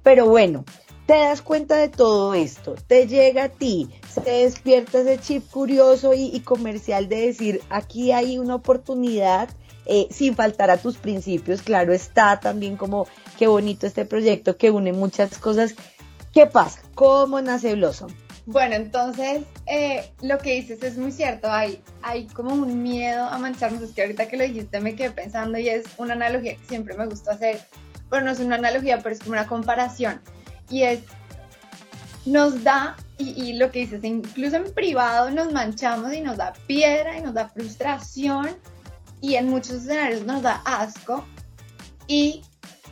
Pero 0.03 0.27
bueno, 0.27 0.65
te 1.07 1.15
das 1.15 1.43
cuenta 1.43 1.77
de 1.77 1.89
todo 1.89 2.35
esto, 2.35 2.75
te 2.89 3.07
llega 3.07 3.45
a 3.45 3.49
ti, 3.49 3.89
se 4.13 4.29
despierta 4.29 4.99
ese 4.99 5.21
chip 5.21 5.49
curioso 5.49 6.13
y, 6.13 6.41
comercial 6.41 7.09
de 7.09 7.27
decir, 7.27 7.61
aquí 7.71 8.11
hay 8.11 8.39
una 8.39 8.57
oportunidad 8.57 9.49
eh, 9.87 10.09
sin 10.11 10.35
faltar 10.35 10.71
a 10.71 10.79
tus 10.79 10.97
principios, 10.97 11.63
claro 11.63 11.93
está 11.93 12.41
también 12.41 12.77
como 12.77 13.07
qué 13.39 13.47
bonito 13.47 13.87
este 13.87 14.05
proyecto 14.05 14.57
que 14.57 14.71
une 14.71 14.93
muchas 14.93 15.39
cosas. 15.39 15.75
¿Qué 16.33 16.47
pasa? 16.47 16.81
¿Cómo 16.95 17.41
nace 17.41 17.75
Blossom? 17.75 18.11
Bueno, 18.47 18.77
entonces 18.77 19.43
eh, 19.67 20.13
lo 20.23 20.39
que 20.39 20.55
dices 20.55 20.81
es 20.85 20.97
muy 20.97 21.11
cierto, 21.11 21.51
hay, 21.51 21.83
hay 22.03 22.27
como 22.29 22.55
un 22.55 22.81
miedo 22.81 23.25
a 23.25 23.39
mancharnos, 23.39 23.83
es 23.83 23.91
que 23.91 24.03
ahorita 24.03 24.29
que 24.29 24.37
lo 24.37 24.45
dijiste 24.45 24.81
me 24.81 24.95
quedé 24.95 25.11
pensando 25.11 25.59
y 25.59 25.69
es 25.69 25.85
una 25.97 26.15
analogía 26.15 26.55
que 26.55 26.65
siempre 26.69 26.97
me 26.97 27.07
gusta 27.07 27.33
hacer, 27.33 27.61
bueno, 28.09 28.27
no 28.27 28.33
es 28.33 28.39
una 28.39 28.55
analogía, 28.55 28.99
pero 28.99 29.17
es 29.17 29.19
como 29.19 29.33
una 29.33 29.49
comparación 29.49 30.21
y 30.71 30.83
es, 30.83 31.01
nos 32.25 32.63
da, 32.63 32.97
y, 33.19 33.55
lo 33.55 33.73
que 33.73 33.81
dices, 33.81 34.05
incluso 34.05 34.57
en 34.57 34.73
privado 34.73 35.31
nos 35.31 35.53
manchamos 35.53 36.13
y 36.13 36.21
nos 36.21 36.37
da 36.37 36.53
piedra 36.69 37.19
y 37.19 37.23
nos 37.23 37.35
da 37.35 37.49
frustración 37.49 38.51
y 39.21 39.35
en 39.35 39.49
muchos 39.49 39.77
escenarios 39.77 40.25
nos 40.25 40.43
da 40.43 40.63
asco 40.65 41.25
y 42.07 42.43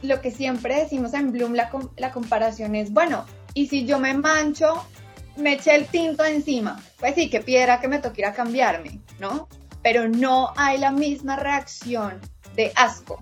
lo 0.03 0.21
que 0.21 0.31
siempre 0.31 0.77
decimos 0.77 1.15
en 1.15 1.33
Bloom, 1.33 1.55
la, 1.55 1.71
la 1.97 2.13
comparación 2.13 2.75
es, 2.75 2.93
bueno, 2.93 3.25
y 3.55 3.69
si 3.69 3.87
yo 3.87 3.99
me 3.99 4.15
mancho, 4.15 4.85
me 5.37 5.55
eché 5.55 5.75
el 5.75 5.87
tinto 5.87 6.25
encima, 6.25 6.83
pues 6.99 7.15
sí, 7.15 7.31
qué 7.31 7.41
piedra 7.41 7.81
que 7.81 7.89
me 7.89 7.99
toque 7.99 8.23
ir 8.23 8.27
a 8.27 8.35
cambiarme, 8.35 9.01
¿no? 9.19 9.49
Pero 9.83 10.09
no 10.09 10.53
hay 10.57 10.79
la 10.79 10.91
misma 10.91 11.37
reacción 11.37 12.21
de 12.57 12.73
asco. 12.77 13.19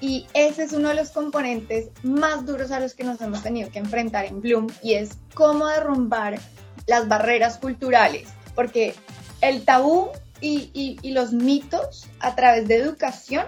Y 0.00 0.26
ese 0.32 0.62
es 0.64 0.72
uno 0.72 0.88
de 0.88 0.94
los 0.94 1.10
componentes 1.10 1.90
más 2.02 2.46
duros 2.46 2.70
a 2.70 2.80
los 2.80 2.94
que 2.94 3.04
nos 3.04 3.20
hemos 3.20 3.42
tenido 3.42 3.70
que 3.70 3.78
enfrentar 3.78 4.24
en 4.24 4.40
Bloom 4.40 4.68
y 4.82 4.94
es 4.94 5.18
cómo 5.34 5.66
derrumbar 5.66 6.38
las 6.86 7.06
barreras 7.06 7.58
culturales, 7.58 8.28
porque 8.54 8.94
el 9.42 9.64
tabú 9.64 10.10
y, 10.40 10.98
los 11.10 11.32
mitos 11.32 12.08
a 12.20 12.34
través 12.34 12.66
de 12.68 12.76
educación 12.76 13.46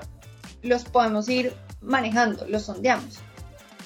los 0.63 0.85
podemos 0.85 1.29
ir 1.29 1.55
manejando, 1.81 2.47
los 2.47 2.65
sondeamos. 2.65 3.19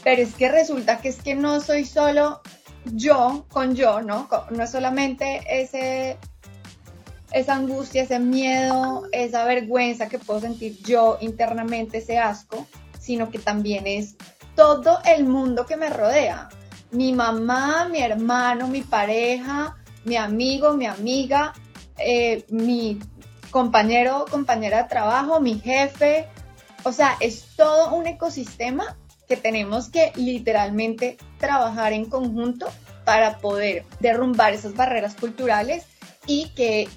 Pero 0.05 0.23
es 0.23 0.35
que 0.35 0.51
resulta 0.51 0.99
que 0.99 1.09
es 1.09 1.23
que 1.23 1.35
no 1.35 1.61
soy 1.61 1.85
solo 1.85 2.41
yo 2.85 3.47
con 3.49 3.75
yo, 3.75 4.03
¿no? 4.03 4.29
No 4.51 4.63
es 4.63 4.71
solamente 4.71 5.41
ese 5.49 6.19
esa 7.33 7.57
angustia, 7.57 8.03
ese 8.03 8.19
miedo, 8.19 9.09
esa 9.13 9.45
vergüenza 9.45 10.09
que 10.09 10.19
puedo 10.19 10.41
sentir 10.41 10.79
yo 10.83 11.19
internamente, 11.21 11.99
ese 11.99 12.19
asco, 12.19 12.67
sino 12.99 13.31
que 13.31 13.39
también 13.39 13.87
es 13.87 14.17
todo 14.55 15.01
el 15.05 15.25
mundo 15.25 15.67
que 15.67 15.77
me 15.77 15.91
rodea. 15.91 16.49
Mi 16.93 17.13
mamá, 17.13 17.89
mi 17.91 18.01
hermano, 18.01 18.69
mi 18.69 18.83
pareja, 18.83 19.77
mi 20.05 20.17
amigo, 20.17 20.75
mi 20.75 20.87
amiga, 20.87 21.53
eh, 21.99 22.45
mi 22.49 22.99
compañero, 23.51 24.27
compañera 24.31 24.83
de 24.83 24.89
trabajo, 24.89 25.41
mi 25.41 25.59
jefe. 25.59 26.27
O 26.85 26.93
sea, 26.93 27.17
es 27.21 27.57
todo 27.57 27.95
un 27.95 28.07
ecosistema 28.07 28.97
que 29.29 29.37
tenemos 29.37 29.89
que 29.89 30.13
literalmente 30.15 31.17
trabajar 31.39 31.93
en 31.93 32.05
conjunto 32.05 32.67
para 33.05 33.39
poder 33.39 33.85
derrumbar 34.01 34.53
esas 34.53 34.75
barreras 34.75 35.15
culturales 35.15 35.87
y 36.27 36.51
que 36.51 36.89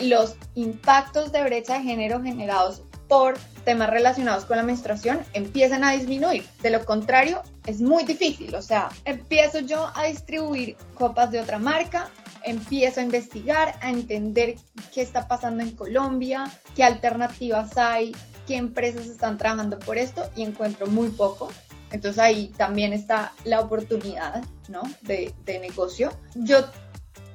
los 0.00 0.36
impactos 0.54 1.32
de 1.32 1.42
brecha 1.42 1.78
de 1.78 1.84
género 1.84 2.22
generados 2.22 2.82
por 3.08 3.38
temas 3.64 3.90
relacionados 3.90 4.44
con 4.44 4.56
la 4.56 4.62
menstruación 4.62 5.20
empiezan 5.32 5.84
a 5.84 5.92
disminuir. 5.92 6.44
De 6.62 6.70
lo 6.70 6.84
contrario, 6.84 7.42
es 7.66 7.80
muy 7.80 8.04
difícil. 8.04 8.54
O 8.54 8.62
sea, 8.62 8.88
empiezo 9.04 9.60
yo 9.60 9.90
a 9.94 10.04
distribuir 10.04 10.76
copas 10.94 11.30
de 11.30 11.40
otra 11.40 11.58
marca, 11.58 12.10
empiezo 12.46 13.00
a 13.00 13.02
investigar, 13.02 13.74
a 13.82 13.90
entender 13.90 14.56
qué 14.94 15.02
está 15.02 15.28
pasando 15.28 15.62
en 15.62 15.72
Colombia, 15.72 16.50
qué 16.74 16.84
alternativas 16.84 17.76
hay, 17.76 18.14
qué 18.46 18.56
empresas 18.56 19.06
están 19.06 19.36
trabajando 19.36 19.78
por 19.78 19.98
esto 19.98 20.30
y 20.34 20.42
encuentro 20.42 20.86
muy 20.86 21.10
poco. 21.10 21.50
Entonces 21.90 22.18
ahí 22.18 22.48
también 22.56 22.92
está 22.92 23.32
la 23.44 23.60
oportunidad 23.60 24.42
¿no? 24.68 24.82
de, 25.02 25.34
de 25.44 25.58
negocio. 25.58 26.10
Yo 26.34 26.64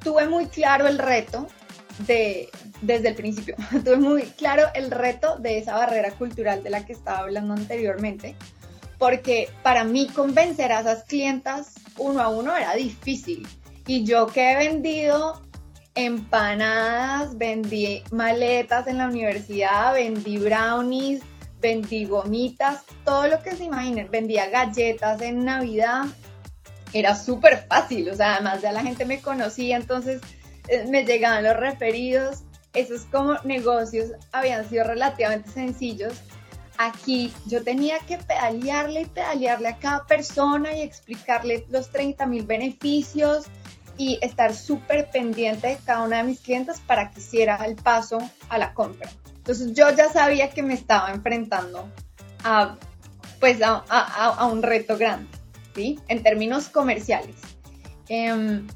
tuve 0.04 0.28
muy 0.28 0.48
claro 0.48 0.88
el 0.88 0.98
reto 0.98 1.48
de, 2.08 2.50
desde 2.82 3.10
el 3.10 3.16
principio. 3.16 3.56
Tuve 3.84 3.98
muy 3.98 4.24
claro 4.24 4.64
el 4.74 4.92
reto 4.92 5.38
de 5.38 5.58
esa 5.58 5.76
barrera 5.76 6.12
cultural 6.12 6.64
de 6.64 6.70
la 6.70 6.86
que 6.86 6.94
estaba 6.94 7.20
hablando 7.20 7.54
anteriormente, 7.54 8.36
porque 8.98 9.50
para 9.64 9.84
mí 9.84 10.08
convencer 10.08 10.72
a 10.72 10.82
esas 10.82 11.04
clientas 11.04 11.76
uno 11.98 12.22
a 12.22 12.30
uno 12.30 12.56
era 12.56 12.74
difícil. 12.76 13.48
Y 13.92 14.06
yo 14.06 14.26
que 14.26 14.54
he 14.54 14.56
vendido 14.56 15.42
empanadas, 15.96 17.38
vendí 17.38 18.02
maletas 18.10 18.88
en 18.88 19.00
la 19.00 19.08
universidad, 19.08 19.94
vendí 19.96 20.38
brownies, 20.38 21.22
vendí 21.60 22.06
gomitas, 22.06 22.86
todo 23.04 23.28
lo 23.28 23.44
que 23.44 23.52
se 23.52 23.66
imaginen, 23.66 24.10
vendía 24.10 24.50
galletas 24.50 25.22
en 25.22 25.44
Navidad, 25.44 26.06
era 26.94 27.18
súper 27.18 27.66
fácil, 27.68 28.10
o 28.10 28.16
sea, 28.16 28.36
además 28.36 28.62
ya 28.62 28.72
la 28.72 28.82
gente 28.82 29.04
me 29.04 29.20
conocía, 29.20 29.76
entonces 29.76 30.22
eh, 30.70 30.86
me 30.88 31.04
llegaban 31.04 31.44
los 31.44 31.58
referidos, 31.58 32.44
esos 32.72 33.02
como 33.12 33.34
negocios 33.44 34.12
habían 34.32 34.70
sido 34.70 34.86
relativamente 34.86 35.50
sencillos. 35.50 36.14
Aquí 36.78 37.34
yo 37.46 37.62
tenía 37.62 38.00
que 38.00 38.18
pedalearle 38.18 39.02
y 39.02 39.06
pedalearle 39.08 39.68
a 39.68 39.78
cada 39.80 40.06
persona 40.06 40.74
y 40.74 40.82
explicarle 40.82 41.66
los 41.70 41.90
30 41.90 42.26
mil 42.26 42.46
beneficios 42.46 43.50
y 44.02 44.18
estar 44.24 44.56
súper 44.56 45.12
pendiente 45.12 45.68
de 45.68 45.78
cada 45.86 46.02
una 46.02 46.18
de 46.18 46.24
mis 46.24 46.40
clientes 46.40 46.80
para 46.80 47.12
que 47.12 47.20
hiciera 47.20 47.58
el 47.68 47.76
paso 47.76 48.18
a 48.50 48.58
la 48.58 48.74
compra. 48.74 49.08
Entonces 49.36 49.74
yo 49.76 49.92
ya 49.96 50.10
sabía 50.10 50.50
que 50.50 50.64
me 50.64 50.74
estaba 50.74 51.12
enfrentando 51.12 51.88
a, 52.44 52.78
pues 53.40 53.62
a, 53.62 53.76
a, 53.78 54.48
un 54.48 54.64
reto 54.64 54.98
grande, 54.98 55.30
¿sí? 55.76 56.00
En 56.08 56.24
términos 56.24 56.70
comerciales. 56.70 57.36
Em, 58.10 58.68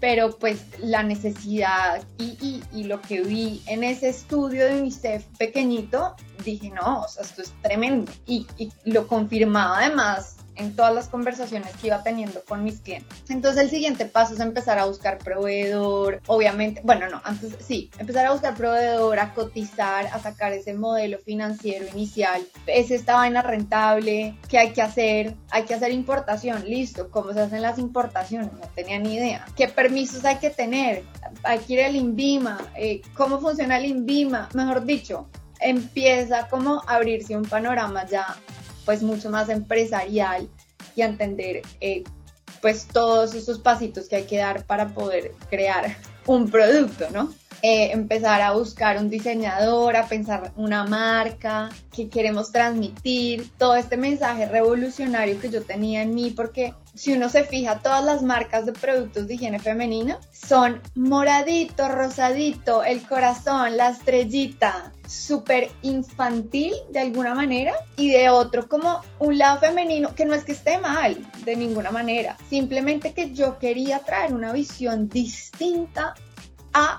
pero 0.00 0.36
pues 0.36 0.60
la 0.80 1.04
necesidad 1.04 2.02
y, 2.18 2.64
lo 2.82 3.00
que 3.00 3.22
vi 3.22 3.62
en 3.66 3.84
ese 3.84 4.08
estudio 4.08 4.66
de 4.66 4.80
UNICEF 4.80 5.24
pequeñito, 5.38 6.16
dije, 6.44 6.70
no, 6.70 7.02
o 7.02 7.08
sea, 7.08 7.22
esto 7.22 7.42
es 7.42 7.52
tremendo. 7.62 8.10
Y, 8.26 8.44
y 8.56 8.72
lo 8.86 9.06
confirmaba 9.06 9.78
además 9.78 10.37
en 10.58 10.76
todas 10.76 10.94
las 10.94 11.08
conversaciones 11.08 11.74
que 11.76 11.86
iba 11.86 12.02
teniendo 12.02 12.42
con 12.44 12.62
mis 12.62 12.80
clientes. 12.80 13.22
Entonces 13.28 13.62
el 13.62 13.70
siguiente 13.70 14.04
paso 14.04 14.34
es 14.34 14.40
empezar 14.40 14.78
a 14.78 14.84
buscar 14.84 15.18
proveedor, 15.18 16.20
obviamente, 16.26 16.80
bueno, 16.84 17.08
no, 17.08 17.20
antes 17.24 17.56
sí, 17.60 17.90
empezar 17.98 18.26
a 18.26 18.32
buscar 18.32 18.54
proveedor, 18.54 19.18
a 19.18 19.34
cotizar, 19.34 20.06
a 20.06 20.18
sacar 20.18 20.52
ese 20.52 20.74
modelo 20.74 21.18
financiero 21.18 21.86
inicial. 21.94 22.42
¿Es 22.66 22.90
esta 22.90 23.14
vaina 23.14 23.42
rentable? 23.42 24.36
¿Qué 24.48 24.58
hay 24.58 24.72
que 24.72 24.82
hacer? 24.82 25.34
Hay 25.50 25.64
que 25.64 25.74
hacer 25.74 25.92
importación, 25.92 26.64
listo. 26.68 27.10
¿Cómo 27.10 27.32
se 27.32 27.40
hacen 27.40 27.62
las 27.62 27.78
importaciones? 27.78 28.52
No 28.52 28.66
tenía 28.74 28.98
ni 28.98 29.14
idea. 29.14 29.46
¿Qué 29.56 29.68
permisos 29.68 30.24
hay 30.24 30.36
que 30.36 30.50
tener? 30.50 31.04
Hay 31.44 31.60
que 31.60 31.74
ir 31.74 31.82
al 31.82 31.96
INVIMA. 31.96 32.58
Eh, 32.76 33.00
¿Cómo 33.14 33.40
funciona 33.40 33.78
el 33.78 33.86
INVIMA? 33.86 34.48
Mejor 34.54 34.84
dicho, 34.84 35.28
empieza 35.60 36.48
como 36.48 36.82
a 36.86 36.96
abrirse 36.96 37.36
un 37.36 37.44
panorama 37.44 38.06
ya 38.06 38.36
pues 38.88 39.02
mucho 39.02 39.28
más 39.28 39.50
empresarial 39.50 40.48
y 40.96 41.02
entender 41.02 41.60
eh, 41.82 42.04
pues 42.62 42.86
todos 42.86 43.34
esos 43.34 43.58
pasitos 43.58 44.08
que 44.08 44.16
hay 44.16 44.24
que 44.24 44.38
dar 44.38 44.64
para 44.64 44.94
poder 44.94 45.32
crear 45.50 45.94
un 46.24 46.50
producto, 46.50 47.06
¿no? 47.10 47.30
Eh, 47.60 47.90
empezar 47.90 48.40
a 48.40 48.52
buscar 48.52 48.98
un 48.98 49.10
diseñador, 49.10 49.96
a 49.96 50.06
pensar 50.06 50.52
una 50.54 50.84
marca 50.84 51.70
que 51.92 52.08
queremos 52.08 52.52
transmitir, 52.52 53.50
todo 53.58 53.74
este 53.74 53.96
mensaje 53.96 54.46
revolucionario 54.46 55.40
que 55.40 55.50
yo 55.50 55.64
tenía 55.64 56.02
en 56.02 56.14
mí, 56.14 56.30
porque 56.30 56.74
si 56.94 57.14
uno 57.14 57.28
se 57.28 57.42
fija, 57.42 57.80
todas 57.80 58.04
las 58.04 58.22
marcas 58.22 58.64
de 58.64 58.72
productos 58.72 59.26
de 59.26 59.34
higiene 59.34 59.58
femenina 59.58 60.20
son 60.32 60.80
moradito, 60.94 61.88
rosadito, 61.88 62.84
el 62.84 63.02
corazón, 63.02 63.76
la 63.76 63.88
estrellita, 63.88 64.92
súper 65.08 65.68
infantil 65.82 66.74
de 66.90 67.00
alguna 67.00 67.34
manera 67.34 67.72
y 67.96 68.10
de 68.12 68.28
otro 68.28 68.68
como 68.68 69.00
un 69.18 69.38
lado 69.38 69.58
femenino 69.58 70.14
que 70.14 70.26
no 70.26 70.34
es 70.34 70.44
que 70.44 70.52
esté 70.52 70.78
mal 70.78 71.16
de 71.44 71.56
ninguna 71.56 71.90
manera, 71.90 72.36
simplemente 72.48 73.14
que 73.14 73.32
yo 73.32 73.58
quería 73.58 73.98
traer 74.00 74.32
una 74.32 74.52
visión 74.52 75.08
distinta 75.08 76.14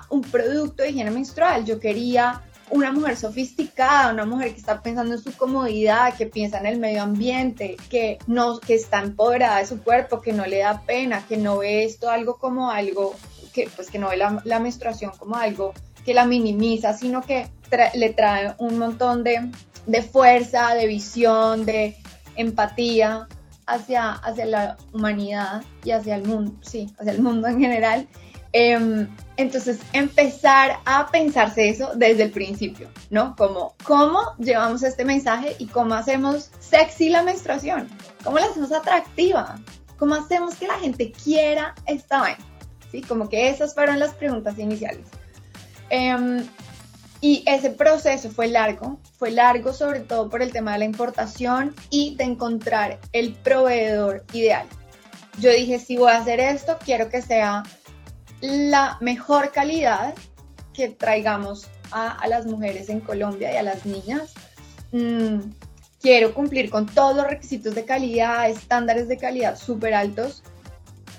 un 0.08 0.22
producto 0.22 0.82
de 0.82 0.90
higiene 0.90 1.10
menstrual. 1.10 1.64
Yo 1.64 1.78
quería 1.78 2.42
una 2.70 2.92
mujer 2.92 3.16
sofisticada, 3.16 4.12
una 4.12 4.24
mujer 4.24 4.52
que 4.52 4.60
está 4.60 4.80
pensando 4.80 5.14
en 5.14 5.22
su 5.22 5.36
comodidad, 5.36 6.14
que 6.16 6.26
piensa 6.26 6.58
en 6.58 6.66
el 6.66 6.78
medio 6.78 7.02
ambiente, 7.02 7.76
que 7.88 8.18
no, 8.26 8.60
que 8.60 8.74
está 8.74 9.00
empoderada 9.00 9.58
de 9.58 9.66
su 9.66 9.82
cuerpo, 9.82 10.20
que 10.20 10.32
no 10.32 10.46
le 10.46 10.58
da 10.58 10.82
pena, 10.82 11.24
que 11.28 11.36
no 11.36 11.58
ve 11.58 11.84
esto 11.84 12.08
algo 12.08 12.38
como 12.38 12.70
algo, 12.70 13.16
que 13.52 13.68
pues 13.74 13.90
que 13.90 13.98
no 13.98 14.10
ve 14.10 14.16
la, 14.16 14.60
menstruación 14.60 15.12
como 15.18 15.36
algo 15.36 15.74
que 16.04 16.14
la 16.14 16.26
minimiza, 16.26 16.96
sino 16.96 17.22
que 17.22 17.48
le 17.94 18.10
trae 18.10 18.54
un 18.58 18.78
montón 18.78 19.24
de, 19.24 19.50
de 19.86 20.02
fuerza, 20.02 20.74
de 20.74 20.86
visión, 20.86 21.66
de 21.66 21.96
empatía 22.36 23.26
hacia, 23.66 24.12
hacia 24.12 24.46
la 24.46 24.76
humanidad 24.92 25.62
y 25.84 25.90
hacia 25.90 26.16
el 26.16 26.24
mundo, 26.24 26.52
sí, 26.62 26.92
hacia 26.98 27.12
el 27.12 27.20
mundo 27.20 27.48
en 27.48 27.60
general. 27.60 28.08
Em, 28.52 29.08
entonces, 29.36 29.78
empezar 29.92 30.80
a 30.84 31.08
pensarse 31.10 31.68
eso 31.68 31.92
desde 31.94 32.24
el 32.24 32.30
principio, 32.32 32.88
¿no? 33.08 33.36
Como, 33.36 33.74
¿cómo 33.84 34.20
llevamos 34.38 34.82
este 34.82 35.04
mensaje 35.04 35.54
y 35.58 35.66
cómo 35.66 35.94
hacemos 35.94 36.50
sexy 36.58 37.10
la 37.10 37.22
menstruación? 37.22 37.88
¿Cómo 38.24 38.38
la 38.38 38.46
hacemos 38.46 38.72
atractiva? 38.72 39.60
¿Cómo 39.98 40.14
hacemos 40.14 40.56
que 40.56 40.66
la 40.66 40.78
gente 40.78 41.12
quiera 41.12 41.74
esta 41.86 42.20
vaina? 42.20 42.44
¿Sí? 42.90 43.02
Como 43.02 43.28
que 43.28 43.50
esas 43.50 43.74
fueron 43.74 44.00
las 44.00 44.14
preguntas 44.14 44.58
iniciales. 44.58 45.06
Em, 45.90 46.44
y 47.20 47.44
ese 47.46 47.70
proceso 47.70 48.30
fue 48.30 48.48
largo, 48.48 48.98
fue 49.18 49.30
largo 49.30 49.72
sobre 49.72 50.00
todo 50.00 50.28
por 50.28 50.42
el 50.42 50.52
tema 50.52 50.72
de 50.72 50.80
la 50.80 50.84
importación 50.86 51.74
y 51.90 52.16
de 52.16 52.24
encontrar 52.24 52.98
el 53.12 53.34
proveedor 53.34 54.24
ideal. 54.32 54.66
Yo 55.38 55.50
dije, 55.50 55.78
si 55.78 55.96
voy 55.96 56.10
a 56.10 56.18
hacer 56.18 56.40
esto, 56.40 56.78
quiero 56.84 57.08
que 57.08 57.22
sea 57.22 57.62
la 58.40 58.96
mejor 59.00 59.52
calidad 59.52 60.14
que 60.72 60.88
traigamos 60.88 61.68
a, 61.92 62.26
las 62.28 62.46
mujeres 62.46 62.88
en 62.88 63.00
Colombia 63.00 63.52
y 63.52 63.56
a 63.56 63.62
las 63.62 63.84
niñas. 63.84 64.32
Mm, 64.92 65.50
quiero 66.00 66.34
cumplir 66.34 66.70
con 66.70 66.86
todos 66.86 67.16
los 67.16 67.26
requisitos 67.26 67.74
de 67.74 67.84
calidad, 67.84 68.48
estándares 68.48 69.08
de 69.08 69.18
calidad 69.18 69.58
súper 69.58 69.94
altos 69.94 70.42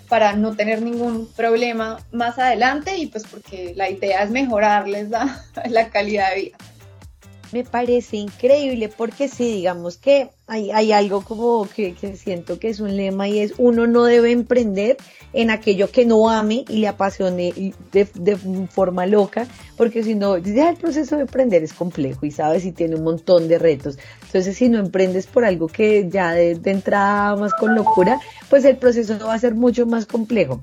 para 0.07 0.33
no 0.33 0.55
tener 0.55 0.81
ningún 0.81 1.27
problema 1.27 1.99
más 2.11 2.37
adelante 2.37 2.97
y 2.97 3.07
pues 3.07 3.23
porque 3.25 3.73
la 3.75 3.89
idea 3.89 4.23
es 4.23 4.31
mejorarles 4.31 5.09
la, 5.09 5.45
la 5.69 5.89
calidad 5.89 6.31
de 6.31 6.41
vida 6.41 6.57
me 7.51 7.63
parece 7.63 8.17
increíble 8.17 8.89
porque 8.89 9.27
sí, 9.27 9.51
digamos 9.51 9.97
que 9.97 10.29
hay, 10.47 10.71
hay 10.71 10.91
algo 10.91 11.21
como 11.21 11.67
que, 11.67 11.95
siento 12.15 12.59
que 12.59 12.69
es 12.69 12.79
un 12.79 12.95
lema 12.95 13.27
y 13.27 13.39
es 13.39 13.53
uno 13.57 13.87
no 13.87 14.03
debe 14.03 14.31
emprender 14.31 14.97
en 15.33 15.49
aquello 15.49 15.89
que 15.89 16.05
no 16.05 16.29
ame 16.29 16.65
y 16.67 16.77
le 16.77 16.87
apasione 16.87 17.73
de, 17.91 18.37
forma 18.69 19.05
loca, 19.05 19.47
porque 19.77 20.03
si 20.03 20.15
no, 20.15 20.37
ya 20.37 20.69
el 20.69 20.77
proceso 20.77 21.15
de 21.15 21.21
emprender 21.21 21.63
es 21.63 21.73
complejo 21.73 22.25
y 22.25 22.31
sabes 22.31 22.65
y 22.65 22.71
tiene 22.71 22.95
un 22.95 23.03
montón 23.03 23.47
de 23.47 23.59
retos. 23.59 23.97
Entonces, 24.25 24.57
si 24.57 24.69
no 24.69 24.79
emprendes 24.79 25.27
por 25.27 25.45
algo 25.45 25.67
que 25.67 26.09
ya 26.09 26.33
de, 26.33 26.55
de 26.55 26.71
entrada 26.71 27.35
más 27.35 27.53
con 27.53 27.75
locura, 27.75 28.19
pues 28.49 28.65
el 28.65 28.77
proceso 28.77 29.17
va 29.25 29.33
a 29.33 29.39
ser 29.39 29.55
mucho 29.55 29.85
más 29.85 30.05
complejo. 30.05 30.61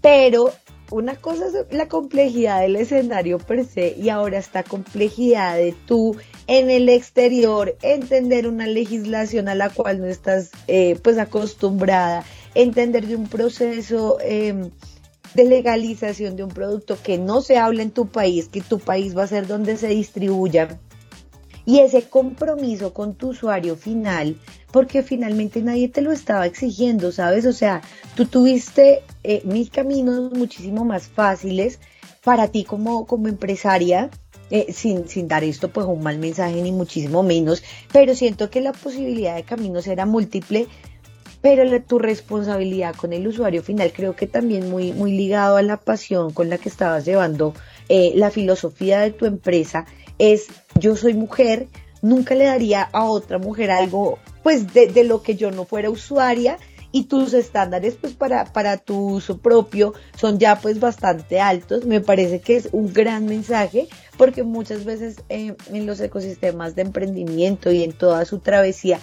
Pero 0.00 0.52
una 0.90 1.16
cosa 1.16 1.46
es 1.46 1.74
la 1.74 1.88
complejidad 1.88 2.60
del 2.60 2.76
escenario 2.76 3.38
per 3.38 3.64
se 3.64 3.94
y 3.96 4.08
ahora 4.08 4.38
esta 4.38 4.62
complejidad 4.62 5.56
de 5.56 5.74
tú 5.86 6.16
en 6.46 6.70
el 6.70 6.88
exterior 6.88 7.76
entender 7.82 8.48
una 8.48 8.66
legislación 8.66 9.48
a 9.48 9.54
la 9.54 9.70
cual 9.70 10.00
no 10.00 10.06
estás 10.06 10.50
eh, 10.66 10.98
pues 11.02 11.18
acostumbrada, 11.18 12.24
entender 12.54 13.06
de 13.06 13.16
un 13.16 13.28
proceso 13.28 14.18
em, 14.20 14.70
de 15.34 15.44
legalización 15.44 16.34
de 16.36 16.44
un 16.44 16.50
producto 16.50 16.98
que 17.00 17.18
no 17.18 17.40
se 17.40 17.56
habla 17.56 17.82
en 17.82 17.92
tu 17.92 18.08
país, 18.08 18.48
que 18.48 18.60
tu 18.60 18.78
país 18.80 19.16
va 19.16 19.24
a 19.24 19.28
ser 19.28 19.46
donde 19.46 19.76
se 19.76 19.88
distribuya. 19.88 20.80
Y 21.66 21.80
ese 21.80 22.02
compromiso 22.02 22.92
con 22.92 23.14
tu 23.14 23.28
usuario 23.28 23.76
final, 23.76 24.36
porque 24.72 25.02
finalmente 25.02 25.62
nadie 25.62 25.88
te 25.88 26.00
lo 26.00 26.12
estaba 26.12 26.46
exigiendo, 26.46 27.12
¿sabes? 27.12 27.46
O 27.46 27.52
sea, 27.52 27.82
tú 28.14 28.26
tuviste 28.26 29.02
eh, 29.24 29.42
mil 29.44 29.70
caminos 29.70 30.32
muchísimo 30.32 30.84
más 30.84 31.08
fáciles 31.08 31.78
para 32.24 32.48
ti 32.48 32.64
como, 32.64 33.06
como 33.06 33.28
empresaria, 33.28 34.10
eh, 34.50 34.72
sin, 34.72 35.08
sin, 35.08 35.28
dar 35.28 35.44
esto 35.44 35.68
pues 35.68 35.86
un 35.86 36.02
mal 36.02 36.18
mensaje 36.18 36.60
ni 36.60 36.72
muchísimo 36.72 37.22
menos, 37.22 37.62
pero 37.92 38.14
siento 38.14 38.50
que 38.50 38.60
la 38.60 38.72
posibilidad 38.72 39.36
de 39.36 39.44
caminos 39.44 39.86
era 39.86 40.06
múltiple, 40.06 40.66
pero 41.40 41.82
tu 41.82 41.98
responsabilidad 41.98 42.94
con 42.94 43.12
el 43.12 43.26
usuario 43.26 43.62
final 43.62 43.92
creo 43.92 44.14
que 44.14 44.26
también 44.26 44.70
muy, 44.70 44.92
muy 44.92 45.12
ligado 45.12 45.56
a 45.56 45.62
la 45.62 45.78
pasión 45.78 46.32
con 46.32 46.50
la 46.50 46.58
que 46.58 46.68
estabas 46.68 47.04
llevando 47.04 47.54
eh, 47.88 48.12
la 48.16 48.30
filosofía 48.30 49.00
de 49.00 49.10
tu 49.12 49.24
empresa 49.24 49.86
es 50.18 50.48
yo 50.78 50.96
soy 50.96 51.14
mujer, 51.14 51.68
nunca 52.02 52.34
le 52.34 52.44
daría 52.44 52.82
a 52.92 53.04
otra 53.04 53.38
mujer 53.38 53.70
algo 53.70 54.18
pues 54.42 54.72
de, 54.72 55.04
lo 55.04 55.22
que 55.22 55.36
yo 55.36 55.50
no 55.50 55.64
fuera 55.64 55.90
usuaria 55.90 56.58
y 56.92 57.04
tus 57.04 57.34
estándares 57.34 57.96
pues 58.00 58.14
para, 58.14 58.52
para 58.52 58.76
tu 58.76 58.98
uso 59.10 59.38
propio 59.38 59.94
son 60.16 60.38
ya 60.38 60.56
pues 60.56 60.80
bastante 60.80 61.40
altos. 61.40 61.84
Me 61.84 62.00
parece 62.00 62.40
que 62.40 62.56
es 62.56 62.68
un 62.72 62.92
gran 62.92 63.26
mensaje 63.26 63.88
porque 64.16 64.42
muchas 64.42 64.84
veces 64.84 65.22
eh, 65.28 65.54
en 65.72 65.86
los 65.86 66.00
ecosistemas 66.00 66.74
de 66.74 66.82
emprendimiento 66.82 67.70
y 67.70 67.84
en 67.84 67.92
toda 67.92 68.24
su 68.24 68.40
travesía 68.40 68.98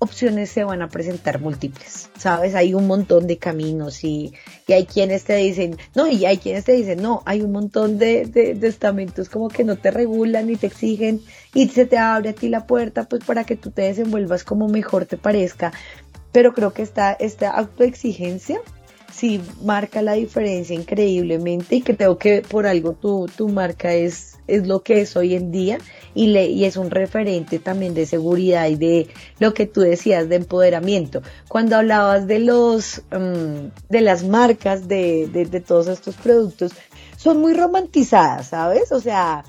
opciones 0.00 0.50
se 0.50 0.64
van 0.64 0.80
a 0.82 0.88
presentar 0.88 1.40
múltiples, 1.40 2.10
¿sabes? 2.16 2.54
Hay 2.54 2.74
un 2.74 2.86
montón 2.86 3.26
de 3.26 3.38
caminos 3.38 4.04
y, 4.04 4.32
hay 4.68 4.86
quienes 4.86 5.24
te 5.24 5.34
dicen, 5.36 5.76
no, 5.94 6.06
y 6.06 6.24
hay 6.24 6.38
quienes 6.38 6.64
te 6.64 6.72
dicen, 6.72 7.02
no, 7.02 7.22
hay 7.26 7.42
un 7.42 7.52
montón 7.52 7.98
de, 7.98 8.26
de, 8.26 8.68
estamentos 8.68 9.28
como 9.28 9.48
que 9.48 9.64
no 9.64 9.76
te 9.76 9.90
regulan 9.90 10.50
y 10.50 10.56
te 10.56 10.68
exigen 10.68 11.20
y 11.52 11.68
se 11.68 11.86
te 11.86 11.98
abre 11.98 12.30
a 12.30 12.32
ti 12.32 12.48
la 12.48 12.66
puerta 12.66 13.08
pues 13.08 13.24
para 13.24 13.44
que 13.44 13.56
tú 13.56 13.70
te 13.70 13.82
desenvuelvas 13.82 14.44
como 14.44 14.68
mejor 14.68 15.06
te 15.06 15.16
parezca. 15.16 15.72
Pero 16.30 16.52
creo 16.52 16.72
que 16.72 16.82
esta, 16.82 17.12
esta 17.12 17.50
autoexigencia 17.50 18.60
sí 19.18 19.40
marca 19.62 20.00
la 20.02 20.12
diferencia 20.12 20.74
increíblemente 20.74 21.76
y 21.76 21.82
creo 21.82 22.18
que 22.18 22.42
por 22.42 22.66
algo 22.66 22.92
tu, 22.92 23.26
tu 23.36 23.48
marca 23.48 23.92
es 23.92 24.38
es 24.48 24.66
lo 24.66 24.82
que 24.82 25.02
es 25.02 25.14
hoy 25.14 25.34
en 25.34 25.52
día 25.52 25.78
y, 26.14 26.28
le, 26.28 26.46
y 26.46 26.64
es 26.64 26.76
un 26.76 26.90
referente 26.90 27.58
también 27.58 27.94
de 27.94 28.06
seguridad 28.06 28.66
y 28.66 28.76
de 28.76 29.08
lo 29.38 29.54
que 29.54 29.66
tú 29.66 29.82
decías 29.82 30.28
de 30.28 30.36
empoderamiento. 30.36 31.22
Cuando 31.48 31.76
hablabas 31.76 32.26
de 32.26 32.40
los 32.40 33.02
mm, 33.12 33.68
de 33.88 34.00
las 34.00 34.24
marcas 34.24 34.88
de, 34.88 35.28
de, 35.28 35.60
todos 35.60 35.86
estos 35.86 36.16
productos, 36.16 36.72
son 37.16 37.40
muy 37.40 37.52
romantizadas, 37.52 38.48
¿sabes? 38.48 38.90
O 38.90 39.00
sea, 39.00 39.44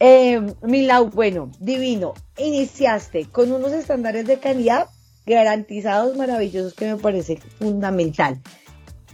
eh, 0.00 0.40
Milau, 0.62 1.10
bueno, 1.10 1.50
divino, 1.60 2.14
iniciaste 2.38 3.26
con 3.26 3.52
unos 3.52 3.72
estándares 3.72 4.26
de 4.26 4.38
calidad 4.38 4.88
garantizados 5.26 6.16
maravillosos 6.16 6.72
que 6.72 6.86
me 6.86 6.96
parece 6.96 7.38
fundamental. 7.58 8.40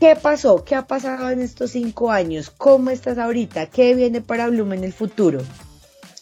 ¿Qué 0.01 0.17
pasó? 0.17 0.65
¿Qué 0.65 0.75
ha 0.75 0.87
pasado 0.87 1.31
en 1.31 1.41
estos 1.41 1.71
cinco 1.71 2.11
años? 2.11 2.51
¿Cómo 2.51 2.91
estás 2.91 3.19
ahorita? 3.19 3.67
¿Qué 3.67 3.95
viene 3.95 4.21
para 4.21 4.49
Bloom 4.49 4.73
en 4.75 4.85
el 4.85 4.93
futuro? 4.93 5.41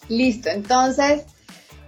Listo, 0.08 0.50
entonces 0.50 1.24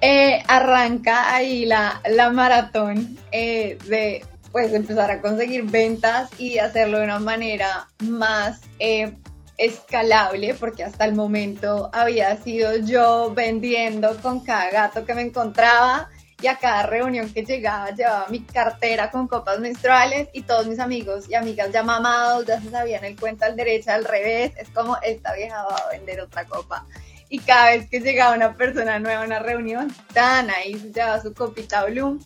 eh, 0.01 0.43
arranca 0.49 1.35
ahí 1.35 1.67
la, 1.67 2.01
la 2.11 2.31
maratón 2.31 3.19
eh, 3.33 3.79
de 3.87 4.25
pues 4.53 4.73
empezar 4.73 5.11
a 5.11 5.21
conseguir 5.21 5.65
ventas 5.65 6.31
y 6.39 6.59
hacerlo 6.59 6.99
de 6.99 7.05
una 7.05 7.19
manera 7.19 7.89
más 7.99 8.61
eh, 8.79 9.17
escalable, 9.59 10.55
porque 10.55 10.85
hasta 10.85 11.05
el 11.05 11.15
momento 11.15 11.91
había 11.93 12.37
sido 12.43 12.77
yo 12.77 13.33
vendiendo 13.35 14.17
con 14.23 14.41
cada 14.41 14.71
gato 14.71 15.05
que 15.05 15.15
me 15.15 15.23
encontraba 15.23 16.09
y 16.43 16.47
a 16.47 16.57
cada 16.57 16.85
reunión 16.85 17.33
que 17.33 17.43
llegaba 17.43 17.91
llevaba 17.91 18.27
mi 18.29 18.41
cartera 18.41 19.11
con 19.11 19.29
copas 19.29 19.61
menstruales 19.61 20.29
y 20.33 20.43
todos 20.43 20.67
mis 20.67 20.79
amigos 20.79 21.29
y 21.29 21.35
amigas 21.35 21.71
ya 21.73 21.83
mamados 21.83 22.45
ya 22.47 22.61
se 22.61 22.71
sabían 22.71 23.05
el 23.05 23.19
cuento 23.19 23.45
al 23.45 23.57
derecho, 23.57 23.93
al 23.93 24.05
revés, 24.05 24.53
es 24.57 24.69
como 24.71 24.97
esta 25.03 25.35
vieja 25.35 25.63
va 25.63 25.77
a 25.77 25.91
vender 25.91 26.21
otra 26.21 26.45
copa. 26.45 26.87
Y 27.29 27.39
cada 27.41 27.71
vez 27.71 27.89
que 27.89 28.01
llegaba 28.01 28.37
una 28.37 28.57
persona 28.57 28.99
nueva 28.99 29.23
a 29.23 29.27
una 29.27 29.39
reunión, 29.39 29.93
tan 30.13 30.51
ahí 30.51 30.75
se 30.79 30.93
llevaba 30.93 31.21
su 31.21 31.33
copita 31.35 31.85
Bloom. 31.87 32.21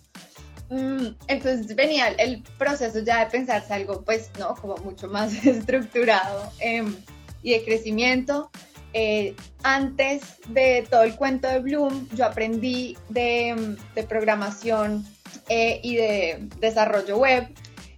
Mm, 0.71 1.07
entonces 1.29 1.75
venía 1.75 2.09
el 2.09 2.43
proceso 2.59 2.99
ya 3.01 3.21
de 3.21 3.31
pensarse 3.31 3.73
algo, 3.73 4.03
pues, 4.03 4.31
¿no? 4.39 4.55
Como 4.55 4.77
mucho 4.79 5.09
más 5.09 5.33
estructurado 5.47 6.53
em, 6.59 6.95
y 7.43 7.53
de 7.53 7.65
crecimiento. 7.65 8.51
Eh, 8.93 9.35
antes 9.63 10.23
de 10.49 10.87
todo 10.89 11.03
el 11.03 11.15
cuento 11.15 11.49
de 11.49 11.61
Bloom, 11.61 12.09
yo 12.15 12.25
aprendí 12.25 12.97
de, 13.09 13.77
programación 14.09 15.05
eh, 15.49 15.81
y 15.83 15.97
de 15.97 16.49
desarrollo 16.59 17.19
web. 17.19 17.49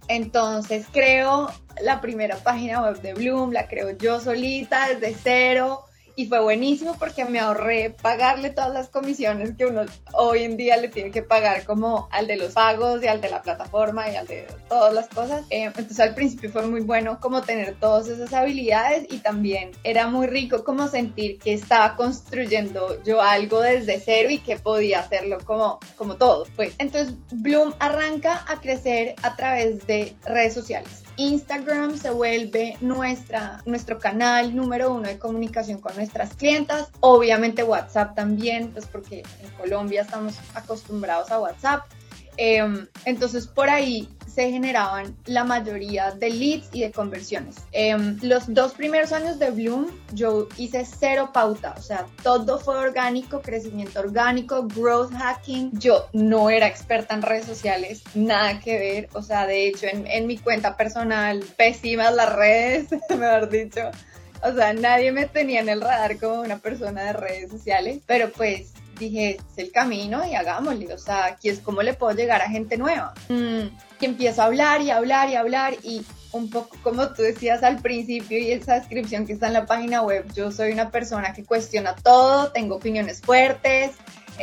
Entonces 0.07 0.85
creo 0.91 1.49
la 1.81 2.01
primera 2.01 2.35
página 2.37 2.81
web 2.81 3.01
de 3.01 3.13
Bloom, 3.13 3.51
la 3.51 3.67
creo 3.67 3.97
yo 3.97 4.19
solita 4.19 4.89
desde 4.89 5.15
cero 5.15 5.85
y 6.15 6.27
fue 6.27 6.39
buenísimo 6.41 6.95
porque 6.97 7.25
me 7.25 7.39
ahorré 7.39 7.95
pagarle 8.01 8.49
todas 8.49 8.73
las 8.73 8.89
comisiones 8.89 9.55
que 9.57 9.65
uno 9.65 9.83
hoy 10.13 10.43
en 10.43 10.57
día 10.57 10.77
le 10.77 10.89
tiene 10.89 11.11
que 11.11 11.23
pagar 11.23 11.65
como 11.65 12.07
al 12.11 12.27
de 12.27 12.37
los 12.37 12.53
pagos 12.53 13.03
y 13.03 13.07
al 13.07 13.21
de 13.21 13.29
la 13.29 13.41
plataforma 13.41 14.09
y 14.09 14.15
al 14.15 14.27
de 14.27 14.47
todas 14.69 14.93
las 14.93 15.07
cosas. 15.07 15.45
Eh, 15.49 15.63
entonces 15.63 15.99
al 15.99 16.15
principio 16.15 16.51
fue 16.51 16.67
muy 16.67 16.81
bueno 16.81 17.19
como 17.19 17.41
tener 17.41 17.75
todas 17.79 18.07
esas 18.07 18.33
habilidades 18.33 19.05
y 19.09 19.19
también 19.19 19.71
era 19.83 20.07
muy 20.07 20.27
rico 20.27 20.63
como 20.63 20.87
sentir 20.87 21.39
que 21.39 21.53
estaba 21.53 21.95
construyendo 21.95 23.01
yo 23.03 23.21
algo 23.21 23.61
desde 23.61 23.99
cero 23.99 24.29
y 24.29 24.39
que 24.39 24.57
podía 24.57 24.99
hacerlo 24.99 25.39
como, 25.45 25.79
como 25.97 26.15
todo. 26.15 26.45
Pues. 26.55 26.75
Entonces 26.77 27.15
Bloom 27.31 27.73
arranca 27.79 28.45
a 28.47 28.59
crecer 28.59 29.15
a 29.21 29.35
través 29.35 29.85
de 29.87 30.15
redes 30.25 30.53
sociales. 30.53 31.03
Instagram 31.17 31.97
se 31.97 32.09
vuelve 32.09 32.77
nuestra, 32.81 33.61
nuestro 33.65 33.99
canal 33.99 34.55
número 34.55 34.93
uno 34.93 35.07
de 35.07 35.19
comunicación 35.19 35.79
con 35.79 35.95
nuestras 35.95 36.35
clientas. 36.35 36.89
Obviamente 36.99 37.63
WhatsApp 37.63 38.15
también, 38.15 38.71
pues 38.71 38.85
porque 38.85 39.23
en 39.43 39.49
Colombia 39.57 40.01
estamos 40.01 40.35
acostumbrados 40.53 41.31
a 41.31 41.39
WhatsApp. 41.39 41.83
Em, 42.37 42.87
entonces 43.05 43.45
por 43.45 43.69
ahí 43.69 44.09
se 44.33 44.51
generaban 44.51 45.15
la 45.25 45.43
mayoría 45.43 46.11
de 46.11 46.29
leads 46.29 46.69
y 46.71 46.81
de 46.81 46.91
conversiones. 46.91 47.57
Em, 47.71 48.17
los 48.21 48.53
dos 48.53 48.73
primeros 48.73 49.11
años 49.11 49.39
de 49.39 49.51
Bloom 49.51 49.87
yo 50.13 50.47
hice 50.57 50.85
cero 50.85 51.31
pauta, 51.33 51.75
o 51.77 51.81
sea, 51.81 52.05
todo 52.23 52.59
fue 52.59 52.77
orgánico, 52.77 53.41
crecimiento 53.41 53.99
orgánico, 53.99 54.67
growth 54.67 55.13
hacking. 55.13 55.71
Yo 55.79 56.07
no 56.13 56.49
era 56.49 56.67
experta 56.67 57.15
en 57.15 57.21
redes 57.21 57.45
sociales, 57.45 58.03
nada 58.13 58.59
que 58.59 58.77
ver, 58.77 59.09
o 59.13 59.21
sea, 59.21 59.45
de 59.47 59.67
hecho 59.67 59.87
en, 59.87 60.07
en 60.07 60.27
mi 60.27 60.37
cuenta 60.37 60.77
personal, 60.77 61.43
pésimas 61.57 62.13
las 62.13 62.33
redes, 62.33 62.87
mejor 63.17 63.49
dicho. 63.49 63.91
O 64.43 64.53
sea, 64.53 64.73
nadie 64.73 65.11
me 65.11 65.27
tenía 65.27 65.59
en 65.59 65.69
el 65.69 65.81
radar 65.81 66.17
como 66.17 66.41
una 66.41 66.57
persona 66.57 67.03
de 67.03 67.13
redes 67.13 67.51
sociales, 67.51 67.99
pero 68.07 68.31
pues 68.31 68.73
dije, 68.97 69.37
es 69.37 69.57
el 69.57 69.71
camino 69.71 70.25
y 70.25 70.35
hagámosle. 70.35 70.93
O 70.93 70.97
sea, 70.97 71.25
aquí 71.25 71.49
es 71.49 71.59
como 71.59 71.81
le 71.81 71.93
puedo 71.93 72.15
llegar 72.15 72.41
a 72.41 72.49
gente 72.49 72.77
nueva. 72.77 73.13
Mm, 73.29 73.67
y 74.01 74.05
empiezo 74.05 74.41
a 74.41 74.45
hablar 74.45 74.81
y 74.81 74.89
hablar 74.89 75.29
y 75.29 75.35
hablar 75.35 75.73
y 75.83 76.03
un 76.31 76.49
poco 76.49 76.77
como 76.81 77.09
tú 77.09 77.23
decías 77.23 77.61
al 77.63 77.81
principio 77.81 78.37
y 78.37 78.51
esa 78.51 78.75
descripción 78.75 79.25
que 79.25 79.33
está 79.33 79.47
en 79.47 79.53
la 79.53 79.65
página 79.65 80.01
web, 80.01 80.25
yo 80.33 80.51
soy 80.51 80.71
una 80.71 80.89
persona 80.89 81.33
que 81.33 81.43
cuestiona 81.43 81.95
todo, 81.95 82.51
tengo 82.51 82.75
opiniones 82.75 83.21
fuertes, 83.21 83.91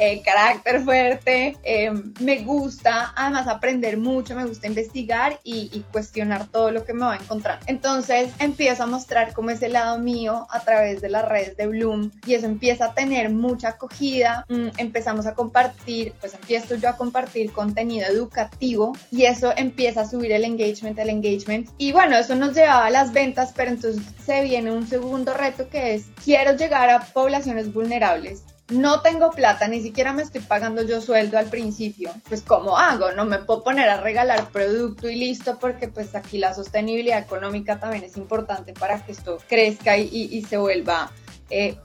eh, 0.01 0.23
carácter 0.23 0.83
fuerte, 0.83 1.57
eh, 1.65 1.91
me 2.21 2.43
gusta 2.43 3.13
además 3.17 3.49
aprender 3.49 3.99
mucho, 3.99 4.37
me 4.37 4.45
gusta 4.45 4.69
investigar 4.69 5.41
y, 5.43 5.85
cuestionar 5.93 6.47
todo 6.49 6.71
lo 6.71 6.85
que 6.85 6.93
me 6.93 7.01
va 7.01 7.15
a 7.15 7.17
encontrar. 7.17 7.61
Entonces 7.67 8.31
empiezo 8.39 8.85
a 8.85 8.87
mostrar 8.87 9.33
cómo 9.33 9.51
es 9.51 9.63
el 9.63 9.73
lado 9.73 9.99
mío 9.99 10.47
a 10.51 10.61
través 10.61 11.01
de 11.01 11.09
las 11.09 11.27
redes 11.27 11.57
de 11.57 11.67
Bloom 11.67 12.11
y 12.27 12.35
eso 12.35 12.47
empieza 12.47 12.87
a 12.87 12.95
tener 12.95 13.31
mucha 13.31 13.71
acogida, 13.71 14.45
mm, 14.49 14.69
empezamos 14.77 15.27
a 15.27 15.35
compartir, 15.35 16.13
pues 16.21 16.35
empiezo 16.35 16.77
yo 16.77 16.91
a 16.91 16.97
compartir 16.97 17.53
contenido 17.53 18.07
educativo 18.07 18.97
y 19.11 19.25
eso 19.25 19.53
empieza 19.57 20.03
a 20.03 20.09
subir 20.09 20.33
el 20.33 20.45
engagement, 20.45 20.99
el 20.99 21.11
engagement. 21.11 21.69
Y 21.79 21.93
bueno, 21.93 22.17
eso 22.17 22.35
nos 22.35 22.55
llevaba 22.55 22.87
a 22.87 22.91
las 22.91 23.13
ventas, 23.13 23.53
pero 23.57 23.71
entonces 23.71 24.03
se 24.25 24.43
viene 24.45 24.71
un 24.71 24.87
segundo 24.87 25.35
reto 25.35 25.69
que 25.69 25.95
es 25.95 26.05
quiero 26.25 26.53
llegar 26.57 26.91
a 26.91 27.01
poblaciones 27.01 27.73
vulnerables 27.73 28.43
no 28.71 29.01
tengo 29.01 29.31
plata, 29.31 29.67
ni 29.67 29.81
siquiera 29.81 30.13
me 30.13 30.23
estoy 30.23 30.43
pagando 30.43 30.83
yo 30.83 31.01
sueldo 31.01 31.39
al 31.39 31.47
principio, 31.47 32.11
pues 32.29 32.43
¿cómo 32.43 32.77
hago? 32.77 33.13
No 33.13 33.25
me 33.25 33.39
puedo 33.39 33.65
poner 33.65 33.89
a 33.89 34.01
regalar 34.01 34.51
producto 34.51 35.09
y 35.09 35.17
listo 35.17 35.59
porque 35.59 35.89
pues 35.89 36.15
aquí 36.15 36.39
la 36.39 36.55
sostenibilidad 36.55 37.19
económica 37.19 37.81
también 37.81 38.05
es 38.05 38.17
importante 38.17 38.75
para 38.75 39.05
que 39.05 39.13
esto 39.13 39.39
crezca 39.49 39.97
y, 39.97 40.43
se 40.49 40.57
vuelva 40.57 41.11
eh, 41.51 41.79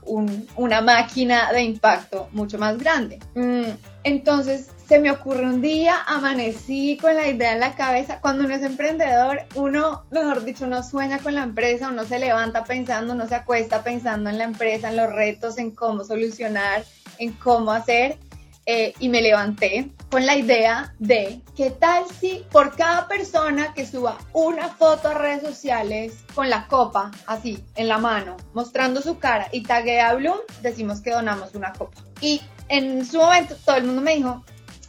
una 0.56 0.80
máquina 0.82 1.52
de 1.52 1.62
impacto 1.62 2.28
mucho 2.32 2.58
más 2.58 2.78
grande. 2.78 3.18
Mm, 3.34 3.70
entonces 4.04 4.68
se 4.86 4.98
me 4.98 5.10
ocurre 5.10 5.44
un 5.44 5.62
día, 5.62 6.02
amanecí 6.06 6.98
con 7.00 7.14
la 7.14 7.28
idea 7.28 7.52
en 7.52 7.60
la 7.60 7.74
cabeza. 7.74 8.20
Cuando 8.20 8.44
uno 8.44 8.54
es 8.54 8.62
emprendedor, 8.62 9.40
uno, 9.54 10.04
mejor 10.10 10.44
dicho, 10.44 10.66
uno 10.66 10.82
sueña 10.82 11.18
con 11.18 11.34
la 11.34 11.42
empresa, 11.42 11.88
uno 11.88 12.04
se 12.04 12.18
levanta 12.18 12.64
pensando, 12.64 13.14
uno 13.14 13.26
se 13.26 13.34
acuesta 13.34 13.82
pensando 13.82 14.28
en 14.28 14.38
la 14.38 14.44
empresa, 14.44 14.90
en 14.90 14.96
los 14.96 15.12
retos, 15.12 15.58
en 15.58 15.70
cómo 15.70 16.04
solucionar, 16.04 16.84
en 17.18 17.32
cómo 17.32 17.72
hacer. 17.72 18.18
Eh, 18.66 18.94
y 18.98 19.10
me 19.10 19.20
levanté 19.20 19.90
con 20.10 20.24
la 20.24 20.36
idea 20.36 20.94
de 20.98 21.42
qué 21.54 21.70
tal 21.70 22.04
si 22.18 22.46
por 22.50 22.74
cada 22.74 23.08
persona 23.08 23.74
que 23.74 23.86
suba 23.86 24.16
una 24.32 24.70
foto 24.70 25.08
a 25.08 25.14
redes 25.14 25.42
sociales 25.42 26.24
con 26.34 26.48
la 26.48 26.66
copa 26.66 27.10
así 27.26 27.62
en 27.74 27.88
la 27.88 27.98
mano, 27.98 28.38
mostrando 28.54 29.02
su 29.02 29.18
cara 29.18 29.48
y 29.52 29.64
tague 29.64 30.00
a 30.00 30.14
Bloom, 30.14 30.38
decimos 30.62 31.02
que 31.02 31.10
donamos 31.10 31.54
una 31.54 31.74
copa. 31.74 32.00
Y 32.22 32.40
en 32.68 33.04
su 33.04 33.18
momento 33.18 33.54
todo 33.66 33.76
el 33.76 33.84
mundo 33.84 34.00
me 34.00 34.16
dijo, 34.16 34.42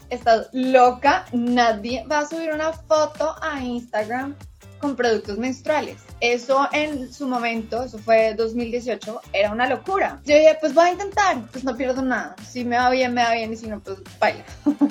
estás 0.09 0.49
loca, 0.51 1.25
nadie 1.33 2.05
va 2.09 2.19
a 2.19 2.25
subir 2.25 2.51
una 2.51 2.73
foto 2.73 3.35
a 3.41 3.59
Instagram 3.61 4.35
con 4.85 4.95
productos 4.95 5.39
menstruales. 5.39 5.97
Eso 6.19 6.67
en 6.71 7.11
su 7.11 7.27
momento, 7.27 7.83
eso 7.83 7.97
fue 7.97 8.35
2018, 8.35 9.19
era 9.33 9.51
una 9.51 9.67
locura. 9.67 10.21
Yo 10.25 10.35
dije, 10.35 10.55
pues 10.61 10.75
voy 10.75 10.85
a 10.85 10.91
intentar, 10.91 11.37
pues 11.51 11.63
no 11.63 11.75
pierdo 11.75 12.03
nada. 12.03 12.35
Si 12.47 12.63
me 12.63 12.77
va 12.77 12.91
bien, 12.91 13.11
me 13.15 13.23
va 13.23 13.33
bien 13.33 13.51
y 13.51 13.57
si 13.57 13.67
no, 13.67 13.79
pues 13.79 13.97
baila. 14.19 14.45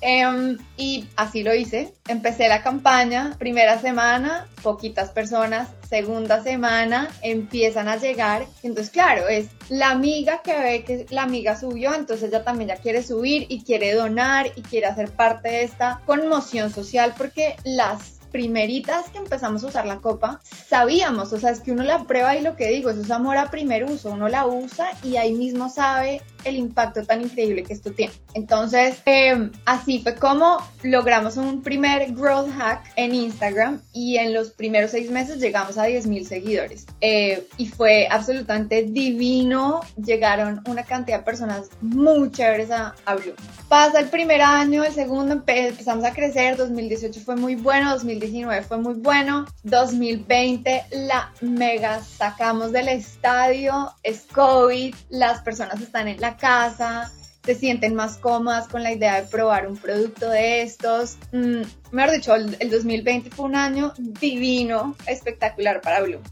Em, 0.00 0.58
y 0.76 1.08
así 1.16 1.42
lo 1.42 1.54
hice. 1.54 1.94
Empecé 2.08 2.48
la 2.48 2.62
campaña, 2.62 3.36
primera 3.38 3.80
semana, 3.80 4.46
poquitas 4.62 5.10
personas, 5.10 5.68
segunda 5.88 6.42
semana 6.42 7.08
empiezan 7.22 7.88
a 7.88 7.96
llegar. 7.96 8.46
Entonces, 8.62 8.92
claro, 8.92 9.28
es 9.28 9.48
la 9.68 9.90
amiga 9.90 10.42
que 10.42 10.58
ve 10.58 10.84
que 10.84 11.06
la 11.10 11.22
amiga 11.22 11.58
subió, 11.58 11.94
entonces 11.94 12.28
ella 12.28 12.44
también 12.44 12.68
ya 12.68 12.76
quiere 12.76 13.02
subir 13.02 13.46
y 13.48 13.62
quiere 13.62 13.94
donar 13.94 14.48
y 14.56 14.62
quiere 14.62 14.86
hacer 14.86 15.10
parte 15.12 15.48
de 15.48 15.62
esta 15.62 16.02
conmoción 16.04 16.70
social 16.70 17.14
porque 17.16 17.56
las 17.64 18.13
primeritas 18.34 19.10
que 19.10 19.18
empezamos 19.18 19.62
a 19.62 19.68
usar 19.68 19.86
la 19.86 19.98
copa, 19.98 20.40
sabíamos, 20.68 21.32
o 21.32 21.38
sea, 21.38 21.50
es 21.50 21.60
que 21.60 21.70
uno 21.70 21.84
la 21.84 22.02
prueba 22.02 22.36
y 22.36 22.42
lo 22.42 22.56
que 22.56 22.66
digo, 22.66 22.90
eso 22.90 23.00
es 23.00 23.10
amor 23.12 23.36
a 23.36 23.48
primer 23.48 23.84
uso, 23.84 24.10
uno 24.10 24.28
la 24.28 24.44
usa 24.44 24.90
y 25.04 25.18
ahí 25.18 25.34
mismo 25.34 25.70
sabe 25.70 26.20
el 26.42 26.56
impacto 26.56 27.04
tan 27.04 27.22
increíble 27.22 27.62
que 27.62 27.72
esto 27.72 27.92
tiene. 27.92 28.12
Entonces, 28.34 28.96
em, 29.06 29.52
así 29.66 30.00
fue 30.00 30.16
como 30.16 30.58
logramos 30.82 31.36
un 31.36 31.62
primer 31.62 32.12
growth 32.12 32.50
hack 32.50 32.82
en 32.96 33.14
Instagram 33.14 33.80
y 33.92 34.16
en 34.16 34.34
los 34.34 34.50
primeros 34.50 34.90
seis 34.90 35.12
meses 35.12 35.38
llegamos 35.38 35.78
a 35.78 35.86
10.000 35.86 36.24
seguidores. 36.26 36.86
Eh, 37.00 37.46
y 37.56 37.68
fue 37.68 38.08
absolutamente 38.10 38.82
divino. 38.82 39.80
Llegaron 39.96 40.60
una 40.66 40.82
cantidad 40.82 41.18
de 41.18 41.24
personas 41.24 41.70
muy 41.80 42.30
chéveres 42.32 42.72
a, 42.72 42.94
a 43.06 43.14
Blue. 43.14 43.34
Pasa 43.68 44.00
el 44.00 44.08
primer 44.08 44.42
año, 44.42 44.84
el 44.84 44.92
segundo 44.92 45.34
empezamos 45.34 46.04
a 46.04 46.12
crecer, 46.12 46.56
2018 46.56 47.20
fue 47.20 47.36
muy 47.36 47.54
bueno, 47.54 47.90
2019 47.92 48.23
fue 48.66 48.78
muy 48.78 48.94
bueno, 48.94 49.44
2020 49.64 50.84
la 50.92 51.32
mega 51.42 52.02
sacamos 52.02 52.72
del 52.72 52.88
estadio, 52.88 53.92
es 54.02 54.26
COVID, 54.32 54.94
las 55.10 55.42
personas 55.42 55.80
están 55.80 56.08
en 56.08 56.20
la 56.20 56.36
casa, 56.36 57.12
se 57.44 57.54
sienten 57.54 57.94
más 57.94 58.16
cómodas 58.16 58.68
con 58.68 58.82
la 58.82 58.92
idea 58.92 59.20
de 59.20 59.28
probar 59.28 59.66
un 59.66 59.76
producto 59.76 60.30
de 60.30 60.62
estos. 60.62 61.18
Mm, 61.32 61.62
mejor 61.92 62.14
dicho, 62.14 62.34
el, 62.34 62.70
2020 62.70 63.30
fue 63.30 63.46
un 63.46 63.56
año 63.56 63.92
divino, 63.98 64.96
espectacular 65.06 65.82
para 65.82 66.00
Blue. 66.00 66.22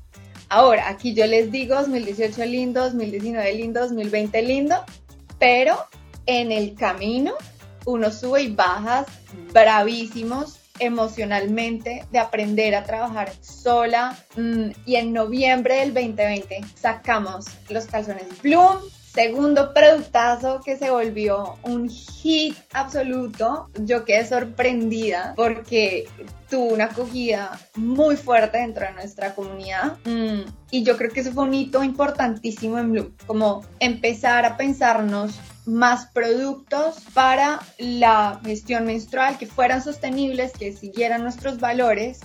Ahora, 0.48 0.88
aquí 0.88 1.14
yo 1.14 1.26
les 1.26 1.50
digo 1.50 1.74
2018 1.74 2.44
lindo, 2.46 2.81
2019 2.85 3.52
lindo, 3.55 3.81
2020 3.81 4.42
lindo, 4.42 4.76
pero 5.38 5.76
en 6.24 6.52
el 6.52 6.74
camino 6.74 7.35
uno 7.85 8.11
sube 8.11 8.42
y 8.42 8.55
bajas 8.55 9.07
bravísimos 9.52 10.62
emocionalmente 10.85 12.05
de 12.11 12.18
aprender 12.18 12.75
a 12.75 12.85
trabajar 12.85 13.33
sola 13.40 14.16
mm, 14.37 14.71
y 14.85 14.97
en 14.97 15.12
noviembre 15.12 15.77
del 15.77 15.95
2020 15.95 16.61
sacamos 16.75 17.47
los 17.68 17.87
calzones 17.87 18.27
Bloom 18.42 18.79
Segundo 19.12 19.75
productazo 19.75 20.62
que 20.64 20.79
se 20.79 20.90
volvió 20.90 21.57
un 21.64 21.90
hit 21.90 22.57
absoluto. 22.73 23.68
Yo 23.85 24.07
quedé 24.07 24.27
sorprendida 24.27 25.35
porque 25.37 26.09
tuvo 26.49 26.73
una 26.73 26.85
acogida 26.85 27.61
muy 27.77 28.16
fuerte 28.16 28.57
dentro 28.57 28.87
de 28.87 28.92
nuestra 28.92 29.35
comunidad. 29.35 29.99
Mm, 30.07 30.51
y 30.71 30.83
yo 30.83 30.97
creo 30.97 31.11
que 31.11 31.21
eso 31.21 31.33
fue 31.33 31.45
un 31.45 31.53
hito 31.53 31.85
importantísimo 31.85 32.79
en 32.79 32.92
Bloom, 32.92 33.12
como 33.27 33.62
empezar 33.81 34.47
a 34.47 34.57
pensarnos 34.57 35.38
más 35.66 36.07
productos 36.07 36.96
para 37.14 37.61
la 37.79 38.40
gestión 38.44 38.87
menstrual 38.87 39.38
que 39.38 39.46
fueran 39.46 39.83
sostenibles, 39.83 40.53
que 40.53 40.72
siguieran 40.72 41.22
nuestros 41.22 41.59
valores 41.61 42.20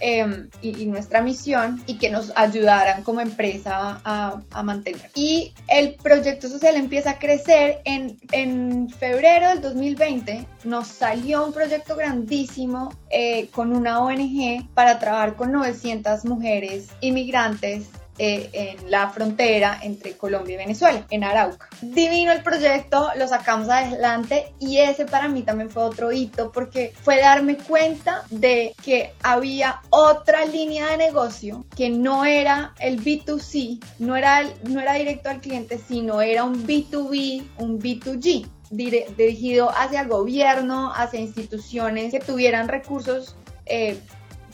Em, 0.00 0.48
y, 0.62 0.86
nuestra 0.86 1.22
misión 1.22 1.82
y 1.86 1.98
que 1.98 2.08
nos 2.08 2.32
ayudaran 2.36 3.02
como 3.02 3.20
empresa 3.20 4.00
a, 4.04 4.62
mantener. 4.62 5.10
Y 5.14 5.52
el 5.66 5.94
proyecto 5.94 6.48
social 6.48 6.76
empieza 6.76 7.12
a 7.12 7.18
crecer. 7.18 7.80
En, 7.84 8.16
en 8.30 8.88
febrero 8.90 9.48
del 9.48 9.60
2020 9.60 10.46
nos 10.64 10.86
salió 10.86 11.44
un 11.44 11.52
proyecto 11.52 11.96
grandísimo 11.96 12.92
eh, 13.10 13.48
con 13.50 13.74
una 13.74 14.00
ONG 14.00 14.68
para 14.74 14.98
trabajar 15.00 15.34
con 15.34 15.50
900 15.50 16.24
mujeres 16.26 16.88
inmigrantes 17.00 17.88
eh, 18.18 18.50
en 18.52 18.90
la 18.90 19.10
frontera 19.10 19.78
entre 19.82 20.16
Colombia 20.16 20.54
y 20.54 20.58
Venezuela, 20.58 21.06
en 21.10 21.24
Arauca. 21.24 21.68
Divino 21.80 22.32
el 22.32 22.42
proyecto, 22.42 23.10
lo 23.16 23.28
sacamos 23.28 23.68
adelante 23.68 24.52
y 24.58 24.78
ese 24.78 25.06
para 25.06 25.28
mí 25.28 25.42
también 25.42 25.70
fue 25.70 25.84
otro 25.84 26.12
hito 26.12 26.50
porque 26.52 26.92
fue 27.02 27.20
darme 27.20 27.56
cuenta 27.56 28.24
de 28.30 28.74
que 28.84 29.12
había 29.22 29.82
otra 29.90 30.44
línea 30.44 30.88
de 30.88 30.96
negocio 30.96 31.64
que 31.76 31.90
no 31.90 32.24
era 32.24 32.74
el 32.80 33.02
B2C, 33.02 33.82
no 33.98 34.16
era, 34.16 34.42
no 34.64 34.80
era 34.80 34.94
directo 34.94 35.28
al 35.28 35.40
cliente, 35.40 35.78
sino 35.78 36.20
era 36.20 36.44
un 36.44 36.66
B2B, 36.66 37.44
un 37.58 37.80
B2G 37.80 38.48
dirigido 38.70 39.70
hacia 39.70 40.02
el 40.02 40.08
gobierno, 40.08 40.92
hacia 40.94 41.20
instituciones 41.20 42.12
que 42.12 42.20
tuvieran 42.20 42.68
recursos 42.68 43.36
eh, 43.66 43.98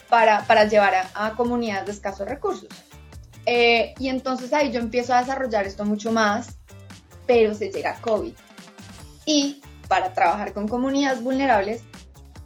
para, 0.08 0.46
para, 0.46 0.64
llevar 0.64 0.94
a, 1.14 1.32
comunidades 1.32 1.86
de 1.86 1.92
escasos 1.92 2.28
recursos. 2.28 2.68
Eh, 3.46 3.94
y 3.98 4.08
entonces 4.08 4.52
ahí 4.52 4.70
yo 4.72 4.80
empiezo 4.80 5.14
a 5.14 5.20
desarrollar 5.20 5.66
esto 5.66 5.84
mucho 5.84 6.12
más, 6.12 6.56
pero 7.26 7.54
se 7.54 7.70
llega 7.70 8.00
COVID. 8.00 8.32
Y 9.26 9.60
para 9.88 10.12
trabajar 10.12 10.52
con 10.52 10.68
comunidades 10.68 11.22
vulnerables, 11.22 11.82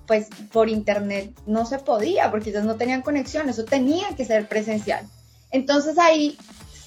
pues 0.07 0.29
por 0.53 0.69
internet 0.69 1.39
no 1.47 1.67
se 1.67 1.79
podía, 1.79 2.31
porque 2.31 2.51
ellos 2.51 2.65
no 2.65 2.77
tenían 2.77 3.03
conexión, 3.03 3.49
eso 3.49 3.65
tenía 3.65 4.09
que 4.17 4.25
ser 4.25 4.49
presencial. 4.49 5.07
Entonces 5.51 5.99
ahí 5.99 6.37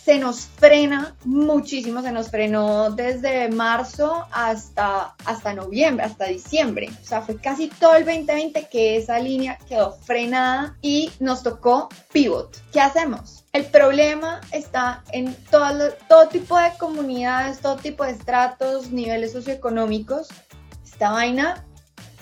se 0.03 0.17
nos 0.17 0.45
frena 0.45 1.15
muchísimo, 1.25 2.01
se 2.01 2.11
nos 2.11 2.29
frenó 2.29 2.89
desde 2.89 3.49
marzo 3.49 4.25
hasta, 4.31 5.15
hasta 5.25 5.53
noviembre, 5.53 6.05
hasta 6.05 6.25
diciembre. 6.25 6.89
O 7.01 7.05
sea, 7.05 7.21
fue 7.21 7.37
casi 7.37 7.67
todo 7.67 7.95
el 7.95 8.05
2020 8.05 8.67
que 8.67 8.97
esa 8.97 9.19
línea 9.19 9.59
quedó 9.67 9.93
frenada 9.93 10.75
y 10.81 11.11
nos 11.19 11.43
tocó 11.43 11.89
pivot. 12.11 12.57
¿Qué 12.71 12.81
hacemos? 12.81 13.45
El 13.53 13.65
problema 13.65 14.41
está 14.51 15.03
en 15.11 15.35
todo, 15.51 15.91
todo 16.07 16.29
tipo 16.29 16.57
de 16.57 16.71
comunidades, 16.79 17.59
todo 17.59 17.75
tipo 17.75 18.03
de 18.03 18.11
estratos, 18.11 18.91
niveles 18.91 19.33
socioeconómicos. 19.33 20.29
Esta 20.83 21.11
vaina, 21.11 21.63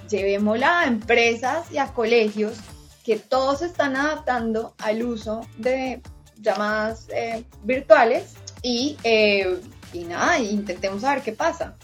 llevémosla 0.09 0.81
a 0.81 0.85
empresas 0.87 1.71
y 1.71 1.77
a 1.77 1.93
colegios 1.93 2.57
que 3.05 3.17
todos 3.17 3.61
están 3.61 3.95
adaptando 3.95 4.75
al 4.79 5.03
uso 5.03 5.41
de 5.57 6.01
llamadas 6.41 7.07
eh, 7.09 7.43
virtuales 7.63 8.35
y, 8.61 8.97
eh, 9.03 9.59
y 9.93 10.03
nada, 10.05 10.39
intentemos 10.39 11.01
saber 11.01 11.23
qué 11.23 11.33
pasa. 11.33 11.75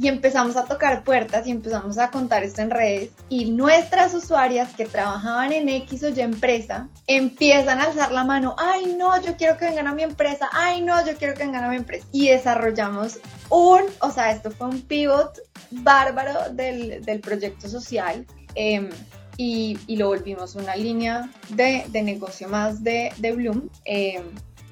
Y 0.00 0.06
empezamos 0.06 0.56
a 0.56 0.64
tocar 0.64 1.02
puertas 1.02 1.48
y 1.48 1.50
empezamos 1.50 1.98
a 1.98 2.12
contar 2.12 2.44
esto 2.44 2.62
en 2.62 2.70
redes 2.70 3.10
y 3.28 3.50
nuestras 3.50 4.14
usuarias 4.14 4.72
que 4.76 4.86
trabajaban 4.86 5.52
en 5.52 5.68
X 5.68 6.04
o 6.04 6.08
Y 6.10 6.20
empresa 6.20 6.88
empiezan 7.08 7.80
a 7.80 7.86
alzar 7.86 8.12
la 8.12 8.22
mano, 8.22 8.54
ay 8.58 8.94
no, 8.96 9.20
yo 9.20 9.36
quiero 9.36 9.56
que 9.56 9.64
vengan 9.64 9.88
a 9.88 9.94
mi 9.94 10.04
empresa, 10.04 10.48
ay 10.52 10.82
no, 10.82 11.04
yo 11.04 11.16
quiero 11.16 11.34
que 11.34 11.42
vengan 11.42 11.64
a 11.64 11.68
mi 11.68 11.76
empresa. 11.76 12.06
Y 12.12 12.28
desarrollamos 12.28 13.18
un, 13.48 13.82
o 14.00 14.10
sea, 14.12 14.30
esto 14.30 14.52
fue 14.52 14.68
un 14.68 14.82
pivot 14.82 15.36
bárbaro 15.72 16.50
del, 16.52 17.04
del 17.04 17.18
proyecto 17.18 17.68
social. 17.68 18.24
Eh, 18.54 18.88
y, 19.38 19.78
lo 19.96 20.08
volvimos 20.08 20.56
una 20.56 20.76
línea 20.76 21.30
de, 21.48 21.86
negocio 22.02 22.48
más 22.48 22.82
de, 22.84 23.12
de 23.16 23.32
Bloom. 23.32 23.70
Eh, 23.86 24.22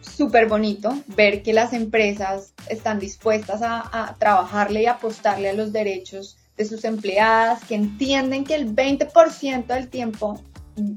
Súper 0.00 0.46
bonito 0.46 0.96
ver 1.08 1.42
que 1.42 1.52
las 1.52 1.72
empresas 1.72 2.54
están 2.68 2.98
dispuestas 2.98 3.60
a, 3.60 3.82
a 3.92 4.14
trabajarle 4.14 4.82
y 4.82 4.86
apostarle 4.86 5.50
a 5.50 5.52
los 5.52 5.72
derechos 5.72 6.38
de 6.56 6.64
sus 6.64 6.84
empleadas, 6.84 7.64
que 7.64 7.74
entienden 7.74 8.44
que 8.44 8.54
el 8.54 8.74
20% 8.74 9.66
del 9.66 9.88
tiempo 9.88 10.40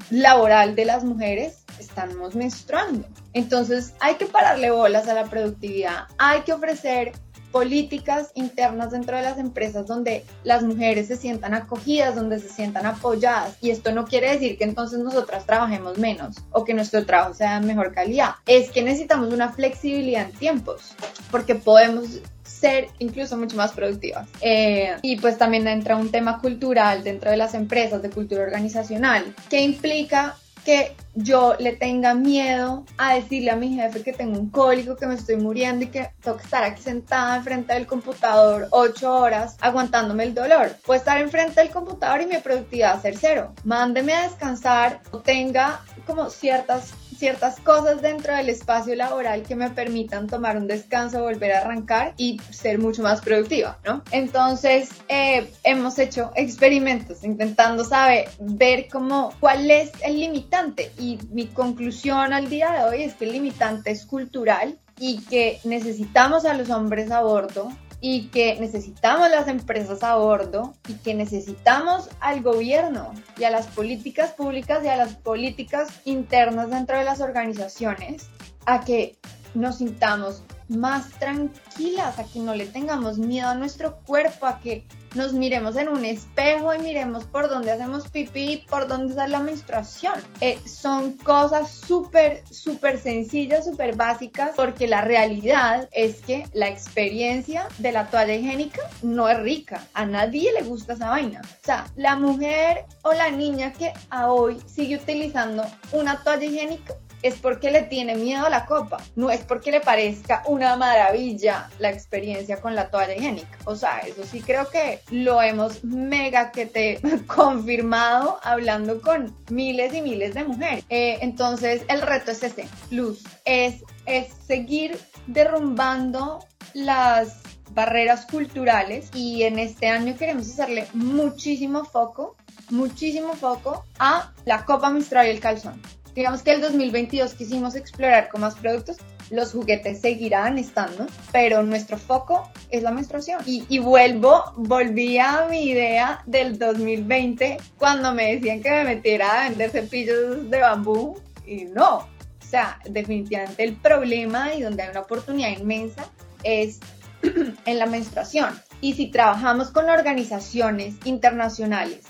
laboral 0.10 0.76
de 0.76 0.86
las 0.86 1.04
mujeres 1.04 1.64
estamos 1.80 2.36
menstruando. 2.36 3.08
Entonces 3.34 3.94
hay 4.00 4.16
que 4.16 4.26
pararle 4.26 4.72
bolas 4.72 5.08
a 5.08 5.14
la 5.14 5.26
productividad, 5.26 6.08
hay 6.18 6.42
que 6.42 6.54
ofrecer 6.54 7.12
políticas 7.52 8.32
internas 8.36 8.92
dentro 8.92 9.18
de 9.18 9.24
las 9.24 9.38
empresas 9.38 9.88
donde 9.88 10.24
las 10.44 10.64
mujeres 10.64 11.08
se 11.08 11.18
sientan 11.18 11.54
acogidas, 11.54 12.16
donde 12.16 12.40
se 12.40 12.50
sientan 12.50 12.86
apoyadas. 12.86 13.58
Y 13.62 13.72
esto 13.72 13.92
no 13.92 14.06
quiere 14.06 14.32
decir 14.32 14.58
que 14.58 14.64
entonces 14.64 15.00
nosotras 15.00 15.46
trabajemos 15.46 15.98
menos 15.98 16.38
o 16.52 16.64
que 16.64 16.74
nuestro 16.74 17.06
trabajo 17.06 17.34
sea 17.34 17.60
de 17.60 17.66
mejor 17.66 17.94
calidad. 17.94 18.36
Es 18.46 18.72
que 18.72 18.82
necesitamos 18.82 19.34
una 19.34 19.50
flexibilidad 19.50 20.26
en 20.30 20.32
tiempos, 20.34 20.94
porque 21.32 21.56
podemos 21.56 22.20
ser 22.44 22.90
incluso 23.00 23.38
mucho 23.38 23.56
más 23.56 23.72
productivas. 23.72 24.28
Eh, 24.42 24.96
y 25.02 25.18
pues 25.18 25.38
también 25.38 25.68
entra 25.68 25.96
un 25.96 26.12
tema 26.12 26.40
cultural 26.40 27.04
dentro 27.04 27.32
de 27.32 27.38
las 27.38 27.54
empresas, 27.54 28.02
de 28.02 28.10
cultura 28.10 28.44
organizacional, 28.44 29.34
que 29.50 29.62
implica 29.62 30.36
que 30.70 30.96
yo 31.16 31.56
le 31.58 31.72
tenga 31.74 32.14
miedo 32.14 32.86
a 33.00 33.16
decirle 33.16 33.50
a 33.50 33.56
mi 33.56 33.74
jefe 33.74 34.04
que 34.04 34.14
tengo 34.14 34.38
un 34.38 34.52
cólico, 34.52 34.96
que 34.96 35.08
me 35.08 35.16
estoy 35.16 35.38
muriendo 35.38 35.86
y 35.86 35.88
que 35.88 36.12
tengo 36.22 36.38
que 36.38 36.44
estar 36.44 36.64
aquí 36.64 36.80
sentada 36.80 37.38
enfrente 37.38 37.74
del 37.74 37.88
computador 37.88 38.68
ocho 38.70 39.12
horas 39.12 39.58
aguantándome 39.62 40.26
el 40.26 40.36
dolor. 40.36 40.76
Puedo 40.86 41.00
estar 41.00 41.20
enfrente 41.20 41.60
del 41.60 41.72
computador 41.72 42.22
y 42.22 42.28
mi 42.28 42.38
productividad 42.38 43.02
ser 43.02 43.18
cero. 43.18 43.56
Mándeme 43.64 44.14
a 44.14 44.30
descansar 44.30 45.02
o 45.10 45.18
tenga 45.18 45.80
como 46.06 46.30
ciertas 46.30 46.94
ciertas 47.20 47.60
cosas 47.60 48.02
dentro 48.02 48.34
del 48.34 48.50
espacio 48.50 48.96
laboral 48.96 49.44
que 49.44 49.56
me 49.56 49.70
permitan 49.70 50.28
tomar 50.28 50.58
un 50.58 50.68
descanso, 50.68 51.22
volver 51.22 51.52
a 51.52 51.60
arrancar 51.60 52.14
y 52.18 52.40
ser 52.50 52.80
mucho 52.80 53.04
más 53.04 53.22
productiva, 53.22 53.78
¿no? 53.86 54.04
Entonces, 54.12 54.90
eh, 55.10 55.52
hemos 55.64 56.00
hecho 56.00 56.32
experimentos 56.36 57.24
intentando 57.24 57.84
saber, 57.84 58.30
ver 58.40 58.88
cómo, 58.90 59.34
cuál 59.40 59.70
es 59.70 59.92
el 60.02 60.20
limitante 60.20 60.92
y 60.98 61.20
mi 61.32 61.48
conclusión 61.48 62.34
al 62.34 62.50
día 62.50 62.72
de 62.72 62.84
hoy 62.86 63.04
es 63.04 63.16
que 63.16 63.26
el 63.26 63.34
limitante 63.34 63.92
es 63.92 64.06
cultural 64.06 64.80
y 64.98 65.22
que 65.26 65.60
necesitamos 65.66 66.46
a 66.46 66.54
los 66.54 66.70
hombres 66.70 67.12
a 67.12 67.22
bordo 67.22 67.70
y 68.02 68.28
que 68.28 68.60
necesitamos 68.60 69.30
las 69.30 69.48
empresas 69.48 70.04
a 70.04 70.16
bordo 70.16 70.74
y 70.88 70.94
que 70.96 71.14
necesitamos 71.14 72.10
al 72.22 72.42
gobierno 72.42 73.14
y 73.38 73.44
a 73.44 73.50
las 73.50 73.68
políticas 73.68 74.32
públicas 74.32 74.84
y 74.84 74.88
a 74.88 74.96
las 74.96 75.16
políticas 75.16 75.90
internas 76.06 76.70
dentro 76.70 76.98
de 76.98 77.04
las 77.04 77.20
organizaciones 77.20 78.30
a 78.66 78.86
que 78.86 79.18
nos 79.54 79.80
sintamos 79.80 80.44
más 80.70 81.10
tranquilas, 81.20 82.20
a 82.20 82.24
que 82.24 82.40
no 82.40 82.56
le 82.56 82.68
tengamos 82.68 83.18
miedo 83.18 83.50
a 83.50 83.56
nuestro 83.56 83.98
cuerpo, 84.06 84.46
a 84.46 84.60
que 84.60 84.86
nos 85.16 85.34
miremos 85.34 85.76
en 85.76 85.90
un 85.90 86.06
espejo 86.06 86.74
y 86.74 86.80
miremos 86.80 87.24
por 87.26 87.50
dónde 87.50 87.72
hacemos 87.72 88.08
pipí, 88.10 88.64
por 88.70 88.88
dónde 88.88 89.16
sale 89.16 89.32
la 89.32 89.40
menstruación. 89.40 90.14
Eh, 90.40 90.60
son 90.66 91.14
cosas 91.18 91.72
súper, 91.72 92.44
súper 92.50 93.00
sencillas, 93.00 93.66
súper 93.66 93.96
básicas, 93.96 94.52
porque 94.56 94.88
la 94.88 95.02
realidad 95.02 95.90
es 95.92 96.18
que 96.22 96.48
la 96.54 96.70
experiencia 96.70 97.68
de 97.80 97.92
la 97.92 98.10
toalla 98.10 98.36
higiénica 98.36 98.82
no 99.02 99.28
es 99.28 99.40
rica. 99.40 99.84
A 99.94 100.06
nadie 100.06 100.54
le 100.54 100.62
gusta 100.62 100.94
esa 100.94 101.10
vaina. 101.10 101.42
O 101.44 101.66
sea, 101.66 101.88
la 101.96 102.16
mujer 102.16 102.86
o 103.02 103.14
la 103.14 103.32
niña 103.32 103.74
que 103.74 103.92
a 104.12 104.32
hoy 104.32 104.60
sigue 104.68 104.98
utilizando 104.98 105.66
una 105.92 106.24
toalla 106.24 106.46
higiénica 106.46 106.96
es 107.22 107.36
porque 107.36 107.72
le 107.72 107.84
tiene 107.84 108.16
miedo 108.16 108.46
a 108.46 108.50
la 108.50 108.66
copa, 108.66 108.98
no 109.16 109.30
es 109.30 109.42
porque 109.42 109.72
le 109.72 109.82
parezca 109.82 110.44
una 110.48 110.76
maravilla 110.76 111.70
la 111.80 111.90
experiencia 111.90 112.62
con 112.62 112.76
la 112.76 112.90
toalla 112.90 113.16
higiénica. 113.16 113.58
O 113.66 113.76
sea, 113.76 114.00
eso 114.00 114.24
sí 114.24 114.42
creo 114.42 114.70
que 114.70 115.02
lo 115.12 115.42
hemos 115.42 115.84
mega 115.84 116.52
que 116.52 116.66
te 116.66 117.00
confirmado 117.28 118.40
hablando 118.44 119.02
con 119.02 119.36
miles 119.50 119.94
y 119.94 120.02
miles 120.02 120.34
de 120.34 120.44
mujeres. 120.44 120.86
Eh, 120.90 121.18
entonces, 121.22 121.84
el 121.88 122.02
reto 122.02 122.32
es 122.32 122.44
ese, 122.44 122.68
Luz, 122.92 123.24
es, 123.46 123.84
es 124.06 124.34
seguir 124.46 124.98
derrumbando 125.28 126.40
las 126.74 127.42
barreras 127.72 128.26
culturales 128.26 129.10
y 129.14 129.44
en 129.44 129.60
este 129.60 129.88
año 129.88 130.16
queremos 130.18 130.50
hacerle 130.50 130.88
muchísimo 130.94 131.86
foco, 131.86 132.36
muchísimo 132.72 133.34
foco 133.34 133.84
a 134.00 134.34
la 134.46 134.66
copa 134.66 134.90
menstrual 134.90 135.28
y 135.28 135.32
el 135.32 135.40
calzón 135.40 135.80
digamos 136.20 136.42
que 136.42 136.52
el 136.52 136.60
2022 136.60 137.34
quisimos 137.34 137.76
explorar 137.76 138.28
con 138.28 138.42
más 138.42 138.56
productos, 138.56 138.98
los 139.30 139.54
juguetes 139.54 140.02
seguirán 140.02 140.58
estando, 140.58 141.08
pero 141.32 141.64
nuestro 141.64 141.98
foco 141.98 142.52
es 142.70 142.84
la 142.84 142.92
menstruación. 142.92 143.42
Y, 143.46 143.80
vuelvo, 143.80 144.44
volví 144.58 145.18
a 145.18 145.48
mi 145.50 145.70
idea 145.70 146.22
del 146.26 146.60
2020 146.60 147.56
cuando 147.78 148.14
me 148.14 148.36
decían 148.36 148.62
que 148.62 148.70
me 148.70 148.84
metiera 148.84 149.32
a 149.32 149.48
vender 149.48 149.70
cepillos 149.70 150.50
de 150.50 150.60
bambú 150.60 151.18
y 151.48 151.64
no. 151.64 152.00
O 152.00 152.46
sea, 152.46 152.80
definitivamente 152.90 153.64
el 153.64 153.78
problema 153.78 154.54
y 154.54 154.62
donde 154.62 154.84
hay 154.84 154.90
una 154.90 155.00
oportunidad 155.00 155.58
inmensa 155.58 156.06
es 156.44 156.82
en 157.66 157.80
la 157.80 157.86
menstruación. 157.86 158.60
Y 158.82 158.96
si 158.96 159.10
trabajamos 159.10 159.72
con 159.72 159.90
organizaciones 159.90 160.96
internacionales 161.06 162.02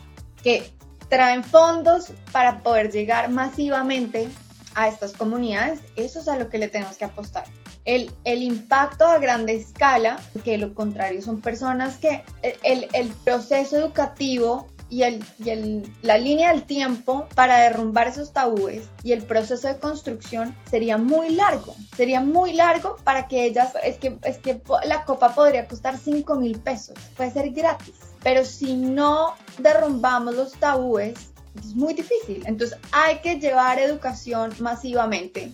que 0.41 0.71
traen 1.09 1.43
fondos 1.43 2.11
para 2.31 2.59
poder 2.59 2.91
llegar 2.91 3.29
masivamente 3.29 4.29
a 4.75 4.87
estas 4.87 5.13
comunidades, 5.13 5.79
eso 5.95 6.19
es 6.19 6.27
a 6.27 6.37
lo 6.37 6.49
que 6.49 6.57
le 6.57 6.67
tenemos 6.67 6.97
que 6.97 7.05
apostar. 7.05 7.45
El, 7.85 8.11
el 8.23 8.43
impacto 8.43 9.05
a 9.05 9.17
grande 9.17 9.55
escala, 9.55 10.19
que 10.43 10.57
lo 10.57 10.73
contrario 10.73 11.21
son 11.21 11.41
personas 11.41 11.97
que 11.97 12.23
el, 12.63 12.87
el 12.93 13.09
proceso 13.09 13.77
educativo 13.77 14.67
y, 14.89 15.03
el, 15.03 15.23
y 15.43 15.49
el, 15.49 15.93
la 16.01 16.17
línea 16.17 16.51
del 16.51 16.63
tiempo 16.63 17.27
para 17.35 17.59
derrumbar 17.59 18.07
esos 18.07 18.33
tabúes 18.33 18.89
y 19.03 19.11
el 19.11 19.23
proceso 19.23 19.67
de 19.67 19.77
construcción 19.77 20.55
sería 20.69 20.97
muy 20.97 21.29
largo. 21.29 21.75
Sería 21.95 22.21
muy 22.21 22.53
largo 22.53 22.97
para 23.03 23.27
que 23.27 23.45
ellas, 23.45 23.73
es 23.83 23.97
que, 23.97 24.17
es 24.23 24.37
que 24.39 24.61
la 24.85 25.05
copa 25.05 25.33
podría 25.33 25.67
costar 25.67 25.97
5 25.97 26.35
mil 26.35 26.59
pesos, 26.59 26.97
puede 27.15 27.31
ser 27.31 27.51
gratis. 27.51 28.08
Pero 28.23 28.43
si 28.45 28.75
no 28.75 29.35
derrumbamos 29.57 30.35
los 30.35 30.53
tabúes, 30.53 31.13
es 31.57 31.75
muy 31.75 31.93
difícil. 31.93 32.43
Entonces 32.45 32.77
hay 32.91 33.19
que 33.19 33.39
llevar 33.39 33.79
educación 33.79 34.51
masivamente 34.59 35.51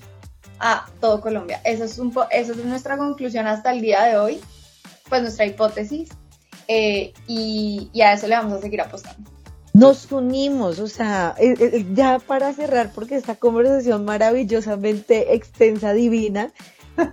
a 0.60 0.86
todo 1.00 1.22
Colombia. 1.22 1.62
Eso 1.64 1.84
es, 1.84 2.00
un 2.00 2.14
eso 2.32 2.54
es 2.54 2.66
nuestra 2.66 2.98
conclusión 2.98 3.48
hasta 3.48 3.72
el 3.72 3.82
día 3.82 4.04
de 4.04 4.18
hoy, 4.18 4.42
pues 5.10 5.22
nuestra 5.22 5.46
hipótesis, 5.46 6.10
eh, 6.68 7.14
y, 7.28 7.90
a 8.02 8.14
eso 8.14 8.28
le 8.28 8.36
vamos 8.36 8.54
a 8.54 8.62
seguir 8.62 8.82
apostando. 8.82 9.30
Nos 9.74 10.10
unimos, 10.12 10.80
o 10.80 10.88
sea, 10.88 11.36
eh, 11.38 11.54
eh, 11.60 11.86
ya 11.94 12.20
para 12.20 12.54
cerrar, 12.54 12.94
porque 12.96 13.16
esta 13.16 13.36
conversación 13.36 14.06
maravillosamente 14.06 15.36
extensa, 15.36 15.92
divina, 15.92 16.54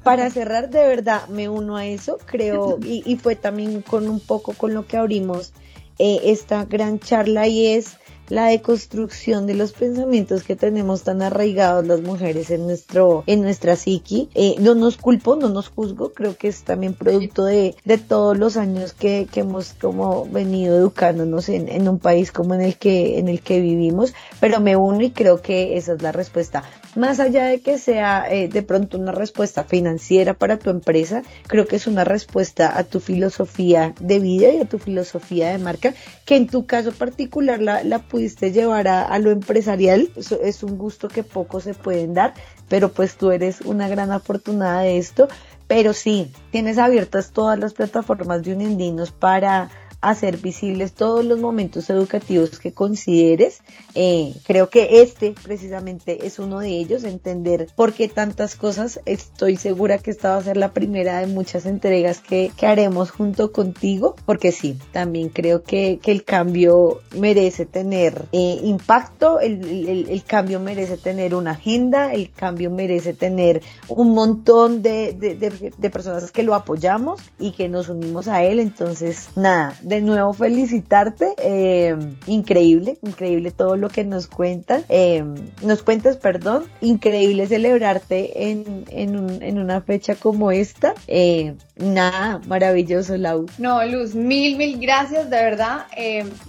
para 0.02 0.30
cerrar 0.30 0.70
de 0.70 0.86
verdad 0.86 1.26
me 1.28 1.48
uno 1.48 1.76
a 1.76 1.86
eso, 1.86 2.18
creo, 2.24 2.78
y, 2.84 3.16
fue 3.16 3.36
también 3.36 3.82
con 3.82 4.08
un 4.08 4.20
poco 4.20 4.52
con 4.54 4.74
lo 4.74 4.86
que 4.86 4.96
abrimos 4.96 5.52
esta 5.98 6.64
gran 6.64 6.98
charla 6.98 7.46
y 7.46 7.66
es 7.66 7.96
la 8.28 8.46
deconstrucción 8.46 9.46
de 9.46 9.54
los 9.54 9.72
pensamientos 9.72 10.42
que 10.42 10.56
tenemos 10.56 11.02
tan 11.02 11.22
arraigados 11.22 11.86
las 11.86 12.00
mujeres 12.00 12.50
en 12.50 12.66
nuestro, 12.66 13.24
en 13.26 13.42
nuestra 13.42 13.76
psiqui. 13.76 14.28
Eh, 14.34 14.56
no 14.58 14.74
nos 14.74 14.96
culpo, 14.96 15.36
no 15.36 15.48
nos 15.48 15.68
juzgo, 15.68 16.12
creo 16.12 16.36
que 16.36 16.48
es 16.48 16.62
también 16.62 16.94
producto 16.94 17.44
de, 17.44 17.74
de 17.84 17.98
todos 17.98 18.38
los 18.38 18.56
años 18.56 18.92
que, 18.92 19.26
que 19.30 19.40
hemos 19.40 19.74
como 19.74 20.26
venido 20.26 20.76
educándonos 20.76 21.48
en, 21.48 21.68
en, 21.68 21.88
un 21.88 21.98
país 21.98 22.32
como 22.32 22.54
en 22.54 22.62
el 22.62 22.76
que, 22.76 23.18
en 23.18 23.28
el 23.28 23.40
que 23.40 23.60
vivimos, 23.60 24.14
pero 24.40 24.60
me 24.60 24.76
uno 24.76 25.02
y 25.02 25.10
creo 25.10 25.42
que 25.42 25.76
esa 25.76 25.94
es 25.94 26.02
la 26.02 26.12
respuesta. 26.12 26.62
Más 26.94 27.20
allá 27.20 27.46
de 27.46 27.60
que 27.60 27.78
sea 27.78 28.26
eh, 28.30 28.48
de 28.48 28.62
pronto 28.62 28.98
una 28.98 29.12
respuesta 29.12 29.64
financiera 29.64 30.34
para 30.34 30.58
tu 30.58 30.70
empresa, 30.70 31.22
creo 31.46 31.66
que 31.66 31.76
es 31.76 31.86
una 31.86 32.04
respuesta 32.04 32.76
a 32.76 32.84
tu 32.84 33.00
filosofía 33.00 33.94
de 33.98 34.18
vida 34.18 34.50
y 34.50 34.60
a 34.60 34.66
tu 34.66 34.78
filosofía 34.78 35.50
de 35.50 35.58
marca, 35.58 35.94
que 36.26 36.36
en 36.36 36.46
tu 36.46 36.66
caso 36.66 36.92
particular 36.92 37.60
la, 37.60 37.82
la 37.82 38.00
pudiste 38.12 38.52
llevar 38.52 38.88
a, 38.88 39.18
lo 39.18 39.30
empresarial. 39.30 40.10
Es 40.42 40.62
un 40.62 40.76
gusto 40.76 41.08
que 41.08 41.24
pocos 41.24 41.64
se 41.64 41.72
pueden 41.72 42.12
dar, 42.12 42.34
pero 42.68 42.90
pues 42.90 43.16
tú 43.16 43.30
eres 43.30 43.62
una 43.62 43.88
gran 43.88 44.12
afortunada 44.12 44.82
de 44.82 44.98
esto. 44.98 45.28
Pero 45.66 45.94
sí, 45.94 46.30
tienes 46.50 46.76
abiertas 46.76 47.30
todas 47.32 47.58
las 47.58 47.72
plataformas 47.72 48.42
de 48.42 48.52
Uniendinos 48.52 49.10
para 49.10 49.70
hacer 50.02 50.36
visibles 50.38 50.92
todos 50.92 51.24
los 51.24 51.38
momentos 51.38 51.88
educativos 51.88 52.58
que 52.58 52.72
consideres. 52.72 53.60
Eh, 53.94 54.34
creo 54.44 54.68
que 54.68 55.02
este 55.02 55.34
precisamente 55.42 56.26
es 56.26 56.38
uno 56.38 56.58
de 56.58 56.70
ellos, 56.70 57.04
entender 57.04 57.68
por 57.76 57.92
qué 57.92 58.08
tantas 58.08 58.56
cosas. 58.56 59.00
Estoy 59.06 59.56
segura 59.56 59.98
que 59.98 60.10
esta 60.10 60.30
va 60.30 60.38
a 60.38 60.42
ser 60.42 60.56
la 60.56 60.72
primera 60.72 61.20
de 61.20 61.28
muchas 61.28 61.66
entregas 61.66 62.18
que, 62.18 62.50
que 62.56 62.66
haremos 62.66 63.12
junto 63.12 63.52
contigo, 63.52 64.16
porque 64.26 64.50
sí, 64.50 64.76
también 64.90 65.28
creo 65.28 65.62
que, 65.62 66.00
que 66.02 66.10
el 66.10 66.24
cambio 66.24 67.00
merece 67.16 67.64
tener 67.64 68.26
eh, 68.32 68.58
impacto, 68.64 69.38
el, 69.38 70.08
el, 70.08 70.24
cambio 70.24 70.58
merece 70.58 70.96
tener 70.96 71.34
una 71.34 71.52
agenda, 71.52 72.12
el 72.12 72.32
cambio 72.32 72.70
merece 72.70 73.14
tener 73.14 73.62
un 73.88 74.14
montón 74.14 74.82
de, 74.82 75.12
de, 75.12 75.72
de 75.76 75.90
personas 75.90 76.32
que 76.32 76.42
lo 76.42 76.54
apoyamos 76.54 77.20
y 77.38 77.52
que 77.52 77.68
nos 77.68 77.88
unimos 77.88 78.26
a 78.26 78.42
él. 78.42 78.58
Entonces, 78.58 79.28
nada, 79.36 79.76
de 79.92 80.00
nuevo 80.00 80.32
felicitarte. 80.32 81.34
Eh, 81.38 81.96
increíble, 82.26 82.98
increíble 83.02 83.50
todo 83.50 83.76
lo 83.76 83.90
que 83.90 84.04
nos 84.04 84.26
cuentas. 84.26 84.84
Eh, 84.88 85.22
nos 85.62 85.82
cuentas, 85.82 86.16
perdón. 86.16 86.64
Increíble 86.80 87.46
celebrarte 87.46 88.50
en, 88.50 88.84
en, 88.88 89.58
una 89.58 89.82
fecha 89.82 90.14
como 90.14 90.50
esta. 90.50 90.94
Eh, 91.06 91.56
nada, 91.82 92.40
maravilloso, 92.46 93.16
Lau. 93.16 93.46
No, 93.58 93.84
Luz, 93.84 94.14
mil, 94.14 94.56
mil 94.56 94.78
gracias, 94.78 95.28
de 95.28 95.36
verdad. 95.36 95.86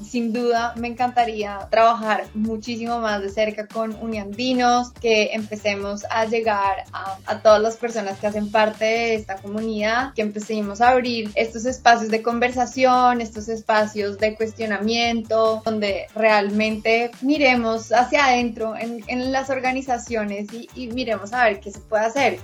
sin 0.04 0.32
duda, 0.32 0.74
me 0.78 0.88
encantaría 0.88 1.68
trabajar 1.70 2.26
muchísimo 2.34 3.00
más 3.00 3.22
de 3.22 3.30
cerca 3.30 3.68
con 3.68 3.96
Uniandinos, 4.02 4.92
que 4.92 5.34
empecemos 5.34 6.06
a 6.10 6.26
llegar 6.26 6.84
a, 6.94 7.40
todas 7.40 7.62
las 7.62 7.78
personas 7.78 8.20
que 8.20 8.28
hacen 8.28 8.52
parte 8.52 8.86
de 8.86 9.16
esta 9.16 9.36
comunidad, 9.36 10.14
que 10.14 10.22
empecemos 10.22 10.82
a 10.82 10.90
abrir 10.90 11.32
estos 11.36 11.66
espacios 11.66 12.10
de 12.10 12.22
conversación, 12.22 13.22
estos 13.22 13.50
espacios 13.50 14.18
de 14.20 14.36
cuestionamiento, 14.36 15.62
donde 15.66 16.08
realmente 16.16 17.12
miremos 17.22 17.92
hacia 17.92 18.26
adentro 18.26 18.76
en, 18.78 19.32
las 19.32 19.50
organizaciones 19.50 20.48
y, 20.76 20.88
miremos 20.88 21.34
a 21.34 21.46
ver 21.46 21.60
qué 21.60 21.72
se 21.72 21.80
puede 21.80 22.06
hacer. 22.06 22.40